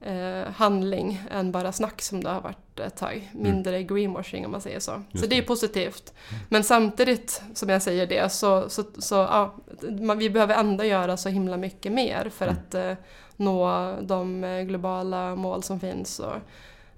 eh, 0.01 0.53
handling 0.53 1.21
än 1.31 1.53
bara 1.53 1.73
snack 1.73 2.03
som 2.03 2.25
det 2.25 2.31
har 2.31 2.41
varit 2.41 2.81
ett 2.81 2.97
tag. 2.97 3.31
Mm. 3.33 3.43
Mindre 3.43 3.77
mm. 3.77 3.87
greenwashing 3.87 4.45
om 4.47 4.53
man 4.53 4.61
säger 4.61 4.81
så. 4.81 5.03
Just 5.11 5.25
så 5.25 5.31
det 5.31 5.39
är 5.39 5.43
positivt. 5.43 6.15
Mm. 6.31 6.43
Men 6.49 6.65
samtidigt 6.65 7.43
som 7.55 7.69
jag 7.69 7.83
säger 7.83 8.07
det 8.07 8.33
så, 8.33 8.69
så, 8.69 8.85
så 8.99 9.15
ja, 9.15 9.55
man, 10.01 10.19
vi 10.19 10.31
behöver 10.31 10.55
ändå 10.55 10.85
göra 10.85 11.17
så 11.17 11.29
himla 11.29 11.57
mycket 11.57 11.93
mer 11.93 12.31
för 12.35 12.47
mm. 12.47 12.57
att 12.57 12.75
eh, 12.75 12.93
nå 13.37 13.95
de 14.03 14.45
eh, 14.45 14.63
globala 14.63 15.37
mål 15.37 15.63
som 15.63 15.81
finns 15.81 16.19
och 16.21 16.37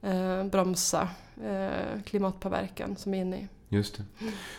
eh, 0.08 0.44
bromsa 0.44 1.08
eh, 1.44 2.02
klimatpåverkan 2.04 2.96
som 2.96 3.12
vi 3.12 3.18
är 3.18 3.22
inne 3.22 3.36
i. 3.36 3.48
Just 3.68 3.96
det. 3.96 4.02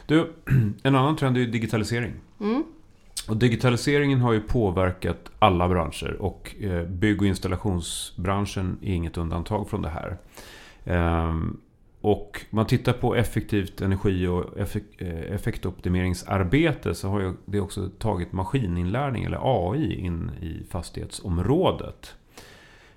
Du, 0.06 0.34
en 0.84 0.96
annan 0.96 1.18
trend 1.18 1.38
är 1.38 1.46
digitalisering. 1.46 2.14
Mm. 2.40 2.64
Och 3.30 3.38
digitaliseringen 3.38 4.22
har 4.22 4.34
ju 4.34 4.42
påverkat 4.42 5.32
alla 5.40 5.70
branscher 5.70 6.18
och 6.20 6.56
eh, 6.60 6.84
bygg 6.84 7.22
och 7.22 7.28
installationsbranschen 7.28 8.78
är 8.82 8.94
inget 8.94 9.18
undantag 9.18 9.70
från 9.70 9.82
det 9.82 9.90
här. 9.90 10.18
Ehm, 10.86 11.58
och 12.02 12.46
man 12.50 12.68
tittar 12.68 12.94
på 12.94 13.16
effektivt 13.16 13.82
energi 13.82 14.28
och 14.28 14.58
eh, 14.58 15.34
effektoptimeringsarbete 15.34 16.96
så 16.96 17.10
har 17.10 17.34
det 17.46 17.60
också 17.60 17.90
tagit 18.00 18.34
maskininlärning 18.34 19.24
eller 19.24 19.40
AI 19.44 20.00
in 20.00 20.32
i 20.42 20.64
fastighetsområdet. 20.70 22.16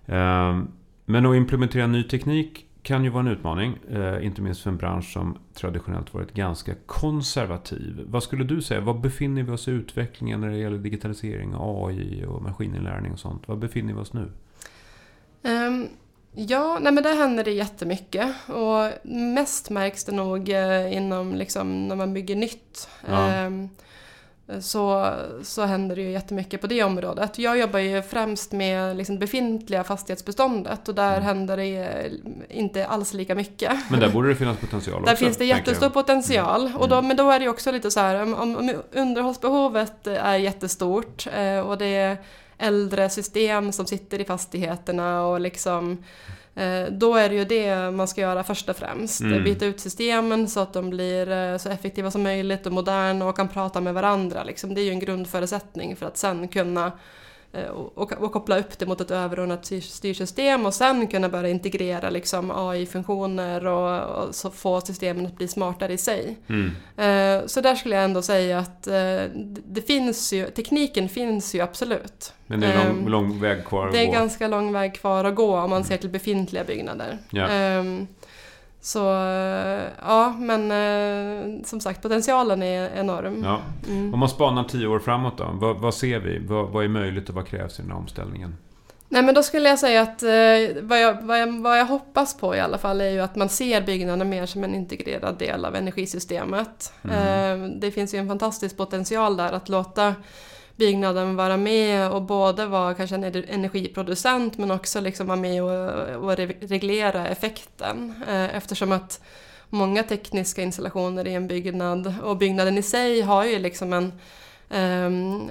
Ehm, 0.06 0.68
men 1.04 1.26
att 1.26 1.36
implementera 1.36 1.86
ny 1.86 2.02
teknik 2.02 2.66
kan 2.82 3.04
ju 3.04 3.10
vara 3.10 3.20
en 3.20 3.28
utmaning. 3.28 3.78
Eh, 3.90 4.26
inte 4.26 4.42
minst 4.42 4.62
för 4.62 4.70
en 4.70 4.76
bransch 4.76 5.12
som 5.12 5.38
traditionellt 5.54 6.14
varit 6.14 6.34
ganska 6.34 6.74
konservativ. 6.86 8.04
Vad 8.06 8.22
skulle 8.22 8.44
du 8.44 8.62
säga? 8.62 8.80
Var 8.80 8.94
befinner 8.94 9.42
vi 9.42 9.52
oss 9.52 9.68
i 9.68 9.70
utvecklingen 9.70 10.40
när 10.40 10.48
det 10.48 10.56
gäller 10.56 10.78
digitalisering, 10.78 11.54
AI 11.58 12.24
och 12.28 12.42
maskininlärning 12.42 13.12
och 13.12 13.18
sånt? 13.18 13.48
Var 13.48 13.56
befinner 13.56 13.94
vi 13.94 14.00
oss 14.00 14.12
nu? 14.12 14.32
Um, 15.42 15.88
ja, 16.32 16.78
nej 16.80 16.92
men 16.92 17.02
där 17.02 17.16
händer 17.16 17.44
det 17.44 17.50
jättemycket. 17.50 18.34
Och 18.48 19.08
mest 19.10 19.70
märks 19.70 20.04
det 20.04 20.12
nog 20.12 20.48
eh, 20.48 20.96
inom 20.96 21.34
liksom, 21.34 21.88
när 21.88 21.96
man 21.96 22.14
bygger 22.14 22.36
nytt. 22.36 22.88
Ja. 23.06 23.46
Um, 23.46 23.68
så, 24.61 25.14
så 25.42 25.62
händer 25.62 25.96
det 25.96 26.02
ju 26.02 26.11
jättemycket 26.11 26.61
på 26.61 26.66
det 26.66 26.82
området. 26.82 27.38
Jag 27.38 27.58
jobbar 27.58 27.78
ju 27.78 28.02
främst 28.02 28.52
med 28.52 28.96
liksom 28.96 29.18
befintliga 29.18 29.84
fastighetsbeståndet 29.84 30.88
och 30.88 30.94
där 30.94 31.12
mm. 31.12 31.22
händer 31.22 31.56
det 31.56 32.11
inte 32.49 32.87
alls 32.87 33.14
lika 33.14 33.34
mycket. 33.34 33.72
Men 33.90 34.00
där 34.00 34.08
borde 34.08 34.28
det 34.28 34.34
finnas 34.34 34.58
potential 34.58 35.02
Där 35.02 35.12
också, 35.12 35.25
finns 35.25 35.37
det 35.37 35.44
jättestor 35.44 35.88
potential. 35.88 36.66
Mm. 36.66 36.76
Och 36.76 36.88
då, 36.88 37.02
men 37.02 37.16
då 37.16 37.30
är 37.30 37.40
det 37.40 37.49
också 37.49 37.72
lite 37.72 37.90
så 37.90 38.00
här, 38.00 38.22
om, 38.22 38.34
om 38.34 38.75
underhållsbehovet 38.92 40.06
är 40.06 40.37
jättestort 40.37 41.26
eh, 41.37 41.58
och 41.58 41.78
det 41.78 41.87
är 41.96 42.16
äldre 42.59 43.09
system 43.09 43.73
som 43.73 43.87
sitter 43.87 44.21
i 44.21 44.25
fastigheterna 44.25 45.26
och 45.26 45.40
liksom 45.40 45.99
Eh, 46.54 46.92
då 46.92 47.14
är 47.14 47.28
det 47.28 47.35
ju 47.35 47.44
det 47.44 47.90
man 47.90 48.09
ska 48.09 48.21
göra 48.21 48.44
först 48.44 48.68
och 48.68 48.76
främst. 48.76 49.21
Mm. 49.21 49.44
Byta 49.44 49.66
ut 49.66 49.80
systemen 49.80 50.49
så 50.49 50.61
att 50.61 50.73
de 50.73 50.90
blir 50.90 51.30
eh, 51.30 51.59
så 51.59 51.68
effektiva 51.68 52.11
som 52.11 52.23
möjligt 52.23 52.66
och 52.66 52.73
moderna 52.73 53.26
och 53.26 53.37
kan 53.37 53.49
prata 53.49 53.80
med 53.80 53.94
varandra. 53.94 54.44
Liksom. 54.44 54.75
Det 54.75 54.80
är 54.80 54.85
ju 54.85 54.90
en 54.90 55.00
grundförutsättning 55.00 55.97
för 55.97 56.06
att 56.06 56.16
sen 56.16 56.49
kunna 56.49 56.92
och, 57.94 58.12
och, 58.12 58.32
koppla 58.32 58.59
upp 58.59 58.78
det 58.78 58.87
mot 58.87 59.00
ett 59.00 59.11
överordnat 59.11 59.66
styrsystem 59.82 60.66
och 60.66 60.75
sen 60.75 61.06
kunna 61.06 61.28
börja 61.28 61.49
integrera 61.49 62.11
liksom 62.11 62.50
AI-funktioner 62.50 63.66
och, 63.66 64.25
och, 64.25 64.35
så 64.35 64.50
få 64.50 64.80
systemen 64.80 65.26
att 65.26 65.37
bli 65.37 65.49
smartare 65.49 65.92
i 65.92 65.99
sig. 65.99 66.37
Mm. 66.49 66.71
Eh, 66.97 67.47
så 67.47 67.61
där 67.61 67.75
skulle 67.75 67.94
jag 67.94 68.04
ändå 68.04 68.23
säga 68.23 68.59
att 68.59 68.87
eh, 68.87 69.23
det 69.66 69.87
finns 69.87 70.32
ju, 70.32 70.47
tekniken 70.47 71.09
finns 71.09 71.54
ju 71.54 71.61
absolut. 71.61 72.32
Men 72.47 72.61
det 72.61 72.66
är 72.66 72.88
lång, 72.88 73.09
lång 73.09 73.40
väg 73.40 73.64
kvar 73.64 73.87
att 73.87 73.92
gå? 73.92 73.99
Det 73.99 74.06
är 74.06 74.12
ganska 74.12 74.49
lång 74.49 74.73
väg 74.73 74.94
kvar 74.94 75.25
att 75.25 75.35
gå 75.35 75.59
om 75.59 75.71
man 75.71 75.85
ser 75.85 75.97
till 75.97 76.11
befintliga 76.11 76.64
byggnader. 76.64 77.18
Ja. 77.30 77.49
Så 78.84 79.14
eh, 79.14 79.82
ja, 80.00 80.34
men 80.38 80.70
eh, 80.70 81.64
som 81.64 81.80
sagt 81.80 82.02
potentialen 82.02 82.62
är 82.62 82.90
enorm. 82.90 83.44
Ja. 83.44 83.60
Mm. 83.88 84.14
Om 84.14 84.20
man 84.20 84.28
spanar 84.28 84.64
tio 84.64 84.86
år 84.86 84.98
framåt 84.98 85.38
då? 85.38 85.50
Vad, 85.52 85.76
vad 85.76 85.94
ser 85.94 86.18
vi? 86.18 86.38
Vad, 86.38 86.68
vad, 86.68 86.84
är 86.84 86.88
möjligt 86.88 87.28
och 87.28 87.34
vad 87.34 87.46
krävs 87.46 87.78
i 87.78 87.82
den 87.82 87.90
här 87.90 87.98
omställningen? 87.98 88.56
Nej 89.08 89.22
men 89.22 89.34
då 89.34 89.42
skulle 89.42 89.68
jag 89.68 89.78
säga 89.78 90.02
att 90.02 90.22
eh, 90.22 90.82
vad, 90.82 91.00
jag, 91.00 91.22
vad, 91.22 91.40
jag, 91.40 91.62
vad 91.62 91.78
jag 91.78 91.86
hoppas 91.86 92.36
på 92.36 92.56
i 92.56 92.60
alla 92.60 92.78
fall 92.78 93.00
är 93.00 93.10
ju 93.10 93.20
att 93.20 93.36
man 93.36 93.48
ser 93.48 93.82
byggnaderna 93.82 94.24
mer 94.24 94.46
som 94.46 94.64
en 94.64 94.74
integrerad 94.74 95.38
del 95.38 95.64
av 95.64 95.76
energisystemet. 95.76 96.92
Mm. 97.02 97.80
Det 97.80 97.90
finns 97.90 98.14
ju 98.14 98.18
en 98.18 98.28
fantastisk 98.28 98.76
potential 98.76 99.36
där 99.36 99.52
att 99.52 99.68
låta 99.68 100.14
byggnaden 100.82 101.36
vara 101.36 101.56
med 101.56 102.10
och 102.10 102.22
både 102.22 102.66
vara 102.66 102.94
kanske 102.94 103.16
en 103.16 103.24
energiproducent 103.24 104.58
men 104.58 104.70
också 104.70 105.00
liksom 105.00 105.26
vara 105.26 105.36
med 105.36 105.62
och, 105.62 106.24
och 106.24 106.36
reglera 106.60 107.28
effekten. 107.28 108.14
Eh, 108.28 108.56
eftersom 108.56 108.92
att 108.92 109.20
många 109.68 110.02
tekniska 110.02 110.62
installationer 110.62 111.26
i 111.26 111.34
en 111.34 111.48
byggnad 111.48 112.14
och 112.22 112.36
byggnaden 112.36 112.78
i 112.78 112.82
sig 112.82 113.20
har 113.20 113.44
ju 113.44 113.58
liksom 113.58 113.92
en 113.92 114.12
Um, 114.74 115.50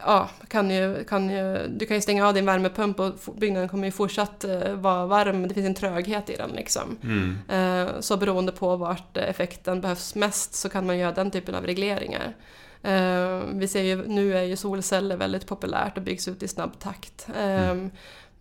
ja, 0.00 0.28
kan 0.48 0.70
ju, 0.70 1.04
kan 1.04 1.30
ju, 1.30 1.68
du 1.68 1.86
kan 1.86 1.96
ju 1.96 2.00
stänga 2.00 2.28
av 2.28 2.34
din 2.34 2.46
värmepump 2.46 3.00
och 3.00 3.12
byggnaden 3.36 3.68
kommer 3.68 3.84
ju 3.84 3.92
fortsatt 3.92 4.44
uh, 4.48 4.74
vara 4.74 5.06
varm. 5.06 5.48
Det 5.48 5.54
finns 5.54 5.66
en 5.66 5.74
tröghet 5.74 6.30
i 6.30 6.36
den 6.36 6.50
liksom. 6.50 6.98
Mm. 7.02 7.38
Uh, 7.50 8.00
så 8.00 8.16
beroende 8.16 8.52
på 8.52 8.76
vart 8.76 9.16
effekten 9.16 9.80
behövs 9.80 10.14
mest 10.14 10.54
så 10.54 10.68
kan 10.68 10.86
man 10.86 10.98
göra 10.98 11.12
den 11.12 11.30
typen 11.30 11.54
av 11.54 11.66
regleringar. 11.66 12.34
Uh, 12.86 13.44
vi 13.52 13.68
ser 13.68 13.82
ju 13.82 14.08
nu 14.08 14.36
är 14.36 14.42
ju 14.42 14.56
solceller 14.56 15.16
väldigt 15.16 15.46
populärt 15.46 15.96
och 15.96 16.02
byggs 16.02 16.28
ut 16.28 16.42
i 16.42 16.48
snabb 16.48 16.78
takt. 16.78 17.28
Mm. 17.36 17.90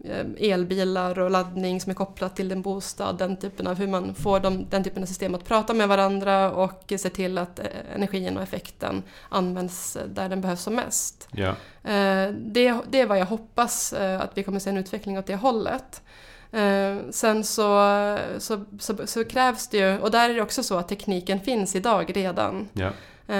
Eh, 0.03 0.51
elbilar 0.51 1.19
och 1.19 1.31
laddning 1.31 1.81
som 1.81 1.89
är 1.89 1.93
kopplat 1.93 2.35
till 2.35 2.49
din 2.49 2.61
bostad. 2.61 3.17
Den 3.17 3.37
typen 3.37 3.67
av 3.67 3.77
hur 3.77 3.87
man 3.87 4.15
får 4.15 4.39
de, 4.39 4.65
den 4.69 4.83
typen 4.83 5.03
av 5.03 5.07
system 5.07 5.35
att 5.35 5.45
prata 5.45 5.73
med 5.73 5.87
varandra 5.87 6.51
och 6.51 6.93
se 6.99 7.09
till 7.09 7.37
att 7.37 7.59
eh, 7.59 7.65
energin 7.95 8.37
och 8.37 8.43
effekten 8.43 9.03
används 9.29 9.97
där 10.07 10.29
den 10.29 10.41
behövs 10.41 10.61
som 10.61 10.75
mest. 10.75 11.27
Ja. 11.31 11.55
Det, 12.31 12.75
det 12.89 12.99
är 12.99 13.05
vad 13.05 13.19
jag 13.19 13.25
hoppas 13.25 13.93
att 13.93 14.31
vi 14.33 14.43
kommer 14.43 14.59
se 14.59 14.69
en 14.69 14.77
utveckling 14.77 15.17
åt 15.17 15.25
det 15.25 15.35
hållet. 15.35 16.01
Sen 17.11 17.43
så, 17.43 18.17
så, 18.37 18.65
så, 18.79 19.07
så, 19.07 19.23
krävs 19.25 19.67
det 19.67 19.77
ju, 19.77 19.99
och 19.99 20.11
där 20.11 20.29
är 20.29 20.33
det 20.33 20.41
också 20.41 20.63
så 20.63 20.77
att 20.77 20.87
tekniken 20.87 21.39
finns 21.39 21.75
idag 21.75 22.11
redan. 22.15 22.69
Ja. 22.73 22.91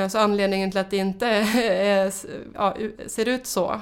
Så 0.10 0.18
anledningen 0.18 0.72
till 0.72 0.80
att 0.80 0.90
det 0.90 0.98
inte 0.98 1.28
är, 1.28 2.14
ja, 2.54 2.76
ser 3.08 3.28
ut 3.28 3.46
så 3.46 3.82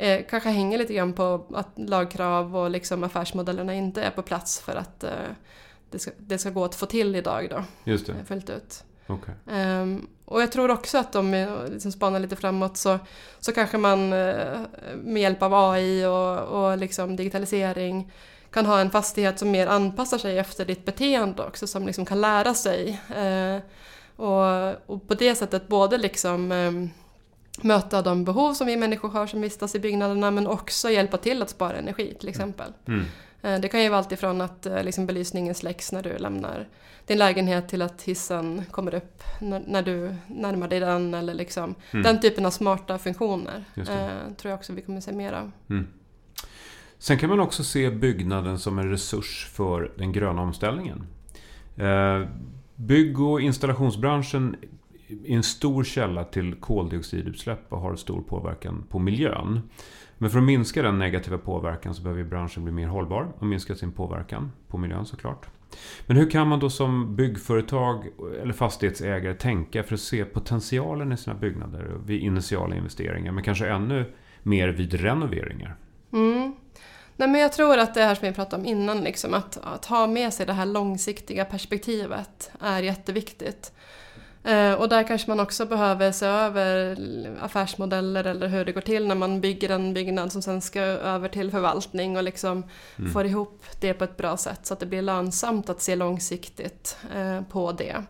eh, 0.00 0.20
kanske 0.30 0.48
hänger 0.48 0.78
lite 0.78 0.94
grann 0.94 1.12
på 1.12 1.46
att 1.54 1.68
lagkrav 1.76 2.56
och 2.56 2.70
liksom 2.70 3.04
affärsmodellerna 3.04 3.74
inte 3.74 4.02
är 4.02 4.10
på 4.10 4.22
plats 4.22 4.60
för 4.60 4.76
att 4.76 5.04
eh, 5.04 5.10
det, 5.90 5.98
ska, 5.98 6.10
det 6.18 6.38
ska 6.38 6.50
gå 6.50 6.64
att 6.64 6.74
få 6.74 6.86
till 6.86 7.16
idag 7.16 7.50
då. 7.50 7.64
Just 7.84 8.06
det. 8.06 8.12
Eh, 8.12 8.24
fullt 8.24 8.50
ut. 8.50 8.84
Okay. 9.06 9.34
Um, 9.46 10.08
och 10.24 10.42
jag 10.42 10.52
tror 10.52 10.70
också 10.70 10.98
att 10.98 11.14
om 11.14 11.30
vi 11.30 11.46
liksom 11.70 11.92
spanar 11.92 12.20
lite 12.20 12.36
framåt 12.36 12.76
så, 12.76 12.98
så 13.40 13.52
kanske 13.52 13.78
man 13.78 14.08
med 14.08 15.22
hjälp 15.22 15.42
av 15.42 15.54
AI 15.54 16.04
och, 16.04 16.38
och 16.38 16.78
liksom 16.78 17.16
digitalisering 17.16 18.12
kan 18.50 18.66
ha 18.66 18.80
en 18.80 18.90
fastighet 18.90 19.38
som 19.38 19.50
mer 19.50 19.66
anpassar 19.66 20.18
sig 20.18 20.38
efter 20.38 20.64
ditt 20.64 20.84
beteende 20.84 21.42
också, 21.42 21.66
som 21.66 21.86
liksom 21.86 22.06
kan 22.06 22.20
lära 22.20 22.54
sig. 22.54 23.00
Uh, 23.10 23.62
och, 24.20 24.90
och, 24.90 25.08
på 25.08 25.14
det 25.14 25.34
sättet 25.34 25.68
både 25.68 25.98
liksom 25.98 26.52
um, 26.52 26.90
möta 27.62 28.02
de 28.02 28.24
behov 28.24 28.54
som 28.54 28.66
vi 28.66 28.76
människor 28.76 29.08
har 29.08 29.26
som 29.26 29.40
vistas 29.40 29.74
i 29.74 29.80
byggnaderna 29.80 30.30
men 30.30 30.46
också 30.46 30.90
hjälpa 30.90 31.16
till 31.16 31.42
att 31.42 31.50
spara 31.50 31.76
energi 31.76 32.16
till 32.20 32.28
exempel. 32.28 32.72
Mm. 32.88 33.04
Eh, 33.42 33.60
det 33.60 33.68
kan 33.68 33.82
ju 33.82 33.88
vara 33.88 33.98
allt 33.98 34.12
ifrån 34.12 34.40
att 34.40 34.66
eh, 34.66 34.82
liksom, 34.84 35.06
belysningen 35.06 35.54
släcks 35.54 35.92
när 35.92 36.02
du 36.02 36.18
lämnar 36.18 36.68
din 37.06 37.18
lägenhet 37.18 37.68
till 37.68 37.82
att 37.82 38.02
hissen 38.02 38.64
kommer 38.70 38.94
upp 38.94 39.22
när, 39.40 39.82
du 39.82 40.14
närmar 40.26 40.68
dig 40.68 40.80
den 40.80 41.14
eller 41.14 41.34
liksom 41.34 41.74
mm. 41.90 42.02
den 42.02 42.20
typen 42.20 42.46
av 42.46 42.50
smarta 42.50 42.98
funktioner 42.98 43.64
eh, 43.76 44.34
tror 44.36 44.50
jag 44.50 44.54
också 44.54 44.72
vi 44.72 44.82
kommer 44.82 45.00
se 45.00 45.12
mer 45.12 45.32
av. 45.32 45.50
Mm. 45.70 45.86
Sen 46.98 47.18
kan 47.18 47.28
man 47.28 47.40
också 47.40 47.64
se 47.64 47.90
byggnaden 47.90 48.58
som 48.58 48.78
en 48.78 48.90
resurs 48.90 49.48
för 49.52 49.92
den 49.96 50.12
gröna 50.12 50.42
omställningen. 50.42 51.06
Eh, 51.76 52.28
bygg 52.80 53.20
och 53.20 53.40
installationsbranschen 53.40 54.56
är 55.24 55.34
en 55.34 55.42
stor 55.42 55.84
källa 55.84 56.24
till 56.24 56.54
koldioxidutsläpp 56.54 57.72
och 57.72 57.80
har 57.80 57.96
stor 57.96 58.22
påverkan 58.22 58.84
på 58.88 58.98
miljön. 58.98 59.60
Men 60.18 60.30
för 60.30 60.38
att 60.38 60.44
minska 60.44 60.82
den 60.82 60.98
negativa 60.98 61.38
påverkan 61.38 61.94
så 61.94 62.02
behöver 62.02 62.24
branschen 62.24 62.64
bli 62.64 62.72
mer 62.72 62.86
hållbar 62.86 63.32
och 63.38 63.46
minska 63.46 63.74
sin 63.74 63.92
påverkan 63.92 64.52
på 64.68 64.78
miljön 64.78 65.06
såklart. 65.06 65.46
Men 66.06 66.16
hur 66.16 66.30
kan 66.30 66.48
man 66.48 66.60
då 66.60 66.70
som 66.70 67.16
byggföretag 67.16 68.04
eller 68.42 68.52
fastighetsägare 68.52 69.34
tänka 69.34 69.82
för 69.82 69.94
att 69.94 70.00
se 70.00 70.24
potentialen 70.24 71.12
i 71.12 71.16
sina 71.16 71.36
byggnader 71.36 71.96
vid 72.06 72.20
initiala 72.20 72.76
investeringar 72.76 73.32
men 73.32 73.44
kanske 73.44 73.68
ännu 73.68 74.12
mer 74.42 74.68
vid 74.68 74.94
renoveringar? 74.94 75.76
Mm. 76.12 76.54
Nej, 77.20 77.28
men 77.28 77.40
jag 77.40 77.52
tror 77.52 77.78
att 77.78 77.94
det 77.94 78.02
här 78.02 78.14
som 78.14 78.28
vi 78.28 78.34
pratade 78.34 78.62
om 78.62 78.68
innan, 78.68 79.00
liksom, 79.00 79.34
att, 79.34 79.58
att 79.62 79.84
ha 79.84 80.06
med 80.06 80.34
sig 80.34 80.46
det 80.46 80.52
här 80.52 80.66
långsiktiga 80.66 81.44
perspektivet 81.44 82.50
är 82.60 82.82
jätteviktigt. 82.82 83.72
Eh, 84.44 84.72
och 84.72 84.88
där 84.88 85.02
kanske 85.02 85.30
man 85.30 85.40
också 85.40 85.66
behöver 85.66 86.12
se 86.12 86.26
över 86.26 86.98
affärsmodeller 87.40 88.24
eller 88.24 88.48
hur 88.48 88.64
det 88.64 88.72
går 88.72 88.80
till 88.80 89.06
när 89.06 89.14
man 89.14 89.40
bygger 89.40 89.70
en 89.70 89.94
byggnad 89.94 90.32
som 90.32 90.42
sen 90.42 90.60
ska 90.60 90.80
över 90.80 91.28
till 91.28 91.50
förvaltning 91.50 92.16
och 92.16 92.22
liksom 92.22 92.64
mm. 92.98 93.12
får 93.12 93.26
ihop 93.26 93.64
det 93.80 93.94
på 93.94 94.04
ett 94.04 94.16
bra 94.16 94.36
sätt 94.36 94.66
så 94.66 94.74
att 94.74 94.80
det 94.80 94.86
blir 94.86 95.02
lönsamt 95.02 95.70
att 95.70 95.82
se 95.82 95.96
långsiktigt 95.96 96.96
eh, 97.16 97.42
på 97.42 97.72
det. 97.72 98.04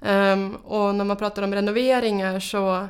Ehm, 0.00 0.54
och 0.54 0.94
när 0.94 1.04
man 1.04 1.16
pratar 1.16 1.42
om 1.42 1.54
renoveringar 1.54 2.40
så, 2.40 2.88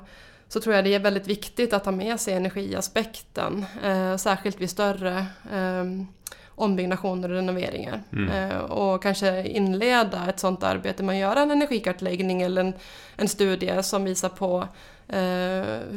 så 0.52 0.60
tror 0.60 0.74
jag 0.74 0.84
det 0.84 0.94
är 0.94 0.98
väldigt 0.98 1.26
viktigt 1.26 1.72
att 1.72 1.84
ha 1.84 1.92
med 1.92 2.20
sig 2.20 2.34
energiaspekten, 2.34 3.64
eh, 3.84 4.16
särskilt 4.16 4.60
vid 4.60 4.70
större 4.70 5.26
ehm, 5.52 6.06
ombyggnationer 6.48 7.28
och 7.28 7.34
renoveringar. 7.34 8.02
Mm. 8.12 8.50
Eh, 8.50 8.58
och 8.58 9.02
kanske 9.02 9.46
inleda 9.48 10.28
ett 10.28 10.40
sådant 10.40 10.62
arbete 10.62 11.02
med 11.02 11.12
att 11.12 11.20
göra 11.20 11.40
en 11.40 11.50
energikartläggning 11.50 12.42
eller 12.42 12.60
en, 12.60 12.72
en 13.16 13.28
studie 13.28 13.82
som 13.82 14.04
visar 14.04 14.28
på 14.28 14.68
eh, 15.01 15.01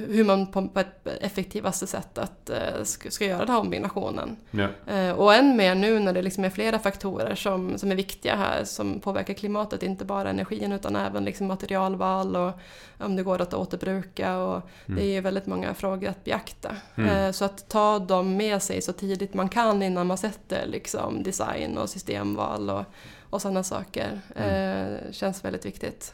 hur 0.10 0.24
man 0.24 0.48
på, 0.48 0.80
ett 0.80 1.08
effektivaste 1.22 1.88
sätt 1.88 2.18
att, 2.18 2.50
eh, 2.50 2.84
ska, 2.84 3.26
göra 3.26 3.40
den 3.40 3.50
här 3.50 3.60
ombyggnationen. 3.60 4.38
Ja. 4.52 4.68
Eh, 4.94 5.12
och 5.12 5.34
än 5.34 5.58
mer 5.58 5.76
nu 5.76 6.00
när 6.00 6.14
det 6.14 6.22
liksom 6.22 6.44
är 6.46 6.50
flera 6.50 6.80
faktorer 6.80 7.36
som, 7.36 7.78
som 7.78 7.92
är 7.92 7.96
viktiga 7.96 8.36
här 8.36 8.64
som 8.64 9.00
påverkar 9.00 9.34
klimatet, 9.34 9.84
inte 9.84 10.06
bara 10.06 10.30
energin 10.30 10.72
utan 10.72 10.96
även 10.96 11.26
liksom 11.26 11.48
materialval 11.48 12.36
och 12.36 12.52
om 13.00 13.16
det 13.16 13.24
går 13.24 13.42
att 13.42 13.54
återbruka. 13.54 14.38
Och 14.38 14.62
mm. 14.86 15.00
Det 15.00 15.06
är 15.06 15.14
ju 15.14 15.22
väldigt 15.22 15.46
många 15.46 15.74
frågor 15.74 16.10
att 16.10 16.24
beakta. 16.24 16.76
Mm. 16.96 17.10
Eh, 17.10 17.32
så 17.32 17.46
att 17.46 17.70
ta 17.70 18.00
dem 18.00 18.38
med 18.38 18.62
sig 18.62 18.82
så 18.82 18.94
tidigt 18.94 19.34
man 19.34 19.50
kan 19.50 19.84
innan 19.84 20.08
man 20.08 20.18
sätter 20.18 20.68
liksom 20.68 21.24
design 21.24 21.78
och 21.78 21.90
systemval 21.90 22.70
och, 22.70 22.84
och 23.30 23.42
sådana 23.42 23.64
saker. 23.64 24.22
Mm. 24.36 24.94
Eh, 24.94 25.12
känns 25.12 25.46
väldigt 25.46 25.66
viktigt. 25.66 26.14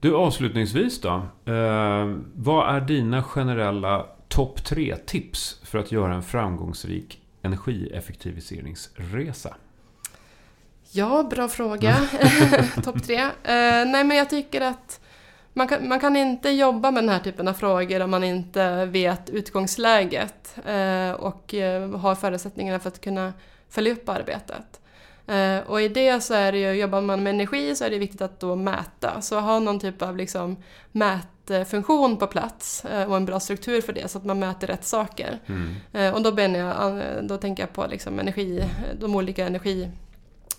Du, 0.00 0.14
avslutningsvis 0.14 1.00
då. 1.00 1.22
Eh, 1.44 2.16
vad 2.34 2.76
är 2.76 2.80
dina 2.80 3.22
generella 3.22 4.06
topp 4.28 4.64
tre 4.64 4.96
tips 4.96 5.60
för 5.64 5.78
att 5.78 5.92
göra 5.92 6.14
en 6.14 6.22
framgångsrik 6.22 7.22
energieffektiviseringsresa? 7.42 9.56
Ja, 10.90 11.26
bra 11.30 11.48
fråga. 11.48 11.96
topp 12.84 13.02
tre. 13.02 13.20
Eh, 13.20 13.30
nej, 13.86 14.04
men 14.04 14.16
jag 14.16 14.30
tycker 14.30 14.60
att 14.60 15.00
man 15.52 15.68
kan, 15.68 15.88
man 15.88 16.00
kan 16.00 16.16
inte 16.16 16.50
jobba 16.50 16.90
med 16.90 17.02
den 17.02 17.10
här 17.10 17.20
typen 17.20 17.48
av 17.48 17.54
frågor 17.54 18.02
om 18.02 18.10
man 18.10 18.24
inte 18.24 18.84
vet 18.84 19.30
utgångsläget 19.30 20.58
eh, 20.66 21.10
och 21.10 21.54
eh, 21.54 21.90
har 21.90 22.14
förutsättningarna 22.14 22.78
för 22.78 22.88
att 22.88 23.00
kunna 23.00 23.32
följa 23.68 23.92
upp 23.92 24.08
arbetet. 24.08 24.77
Eh, 25.28 25.58
och 25.66 25.82
i 25.82 25.88
det 25.88 26.20
så 26.20 26.34
är 26.34 26.52
det 26.52 26.58
ju, 26.58 26.72
jobbar 26.72 27.00
man 27.00 27.22
med 27.22 27.34
energi 27.34 27.76
så 27.76 27.84
är 27.84 27.90
det 27.90 27.98
viktigt 27.98 28.22
att 28.22 28.40
då 28.40 28.56
mäta. 28.56 29.20
Så 29.20 29.40
ha 29.40 29.58
någon 29.58 29.80
typ 29.80 30.02
av 30.02 30.16
liksom 30.16 30.56
mätfunktion 30.92 32.16
på 32.16 32.26
plats 32.26 32.84
eh, 32.84 33.10
och 33.10 33.16
en 33.16 33.24
bra 33.24 33.40
struktur 33.40 33.80
för 33.80 33.92
det 33.92 34.08
så 34.08 34.18
att 34.18 34.24
man 34.24 34.38
mäter 34.38 34.66
rätt 34.66 34.84
saker. 34.84 35.38
Mm. 35.46 35.74
Eh, 35.92 36.14
och 36.14 36.22
då, 36.22 36.40
jag, 36.40 37.02
då 37.22 37.36
tänker 37.36 37.62
jag 37.62 37.72
på 37.72 37.86
liksom 37.86 38.18
energi, 38.18 38.64
de 39.00 39.14
olika 39.14 39.46
energi 39.46 39.90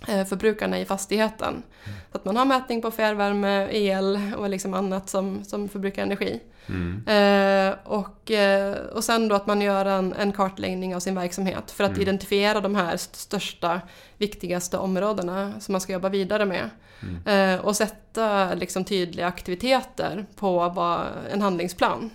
förbrukarna 0.06 0.80
i 0.80 0.86
fastigheten. 0.86 1.54
Mm. 1.54 2.00
Så 2.12 2.18
att 2.18 2.26
man 2.26 2.38
har 2.38 2.46
mätning 2.46 2.82
på 2.82 2.92
fjärrvärme, 2.92 3.68
el 3.72 4.20
och 4.38 4.50
liksom 4.50 4.74
annat 4.74 5.10
som, 5.10 5.44
som 5.44 5.70
förbrukar 5.70 6.04
energi. 6.04 6.42
Mm. 6.70 7.08
Eh, 7.08 7.76
och, 7.84 8.32
eh, 8.32 8.74
och 8.74 9.04
sen 9.04 9.28
då 9.28 9.36
att 9.36 9.48
man 9.48 9.62
gör 9.62 9.86
en, 9.86 10.14
en 10.14 10.32
kartläggning 10.32 10.96
av 10.96 11.00
sin 11.00 11.16
verksamhet 11.16 11.72
för 11.72 11.84
att 11.84 11.90
mm. 11.90 12.02
identifiera 12.02 12.62
de 12.62 12.76
här 12.76 12.98
största, 12.98 13.82
viktigaste 14.18 14.78
områdena 14.78 15.54
som 15.60 15.72
man 15.72 15.82
ska 15.82 15.94
jobba 15.94 16.10
vidare 16.10 16.46
med. 16.46 16.70
Mm. 17.02 17.56
Eh, 17.56 17.66
och 17.66 17.76
sätta 17.76 18.54
liksom, 18.54 18.84
tydliga 18.84 19.28
aktiviteter 19.28 20.26
på 20.36 20.70
vad, 20.70 21.06
en 21.32 21.42
handlingsplan. 21.42 22.10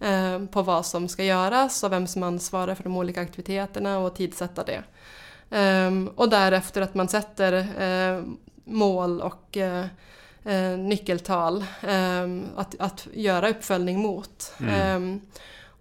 Eh, 0.00 0.44
på 0.46 0.62
vad 0.62 0.86
som 0.86 1.08
ska 1.08 1.24
göras 1.24 1.84
och 1.84 1.92
vem 1.92 2.06
som 2.06 2.22
ansvarar 2.22 2.74
för 2.74 2.82
de 2.84 2.96
olika 2.96 3.20
aktiviteterna 3.20 3.98
och 3.98 4.14
tidsätta 4.14 4.64
det. 4.64 4.82
Um, 5.50 6.08
och 6.08 6.30
därefter 6.30 6.82
att 6.82 6.94
man 6.94 7.08
sätter 7.08 7.52
uh, 7.58 8.24
mål 8.64 9.20
och 9.20 9.56
uh, 9.56 10.78
nyckeltal 10.78 11.64
um, 11.88 12.46
att, 12.56 12.80
att 12.80 13.08
göra 13.12 13.48
uppföljning 13.48 13.98
mot. 13.98 14.54
Mm. 14.60 14.96
Um, 14.96 15.20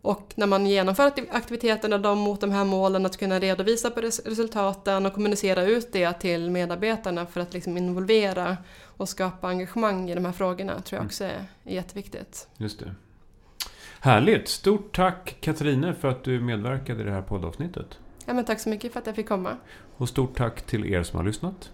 och 0.01 0.33
när 0.35 0.47
man 0.47 0.65
genomför 0.65 1.11
aktiviteterna 1.31 1.97
då 1.97 2.15
mot 2.15 2.41
de 2.41 2.51
här 2.51 2.65
målen 2.65 3.05
att 3.05 3.17
kunna 3.17 3.39
redovisa 3.39 3.89
på 3.89 4.01
res 4.01 4.19
resultaten 4.25 5.05
och 5.05 5.13
kommunicera 5.13 5.63
ut 5.63 5.93
det 5.93 6.13
till 6.13 6.51
medarbetarna 6.51 7.25
för 7.25 7.41
att 7.41 7.53
liksom 7.53 7.77
involvera 7.77 8.57
och 8.97 9.09
skapa 9.09 9.47
engagemang 9.47 10.09
i 10.09 10.15
de 10.15 10.25
här 10.25 10.31
frågorna 10.31 10.73
tror 10.73 10.97
jag 10.97 10.99
mm. 10.99 11.05
också 11.05 11.23
är, 11.23 11.45
är 11.63 11.75
jätteviktigt. 11.75 12.47
Just 12.57 12.79
det. 12.79 12.95
Härligt! 13.99 14.47
Stort 14.47 14.95
tack 14.95 15.37
Katarina 15.41 15.93
för 15.93 16.07
att 16.07 16.23
du 16.23 16.39
medverkade 16.39 17.01
i 17.01 17.05
det 17.05 17.11
här 17.11 17.21
poddavsnittet. 17.21 17.99
Ja, 18.25 18.33
men 18.33 18.45
tack 18.45 18.59
så 18.59 18.69
mycket 18.69 18.93
för 18.93 18.99
att 18.99 19.07
jag 19.07 19.15
fick 19.15 19.27
komma. 19.27 19.57
Och 19.97 20.09
stort 20.09 20.37
tack 20.37 20.61
till 20.61 20.93
er 20.93 21.03
som 21.03 21.17
har 21.17 21.25
lyssnat. 21.25 21.71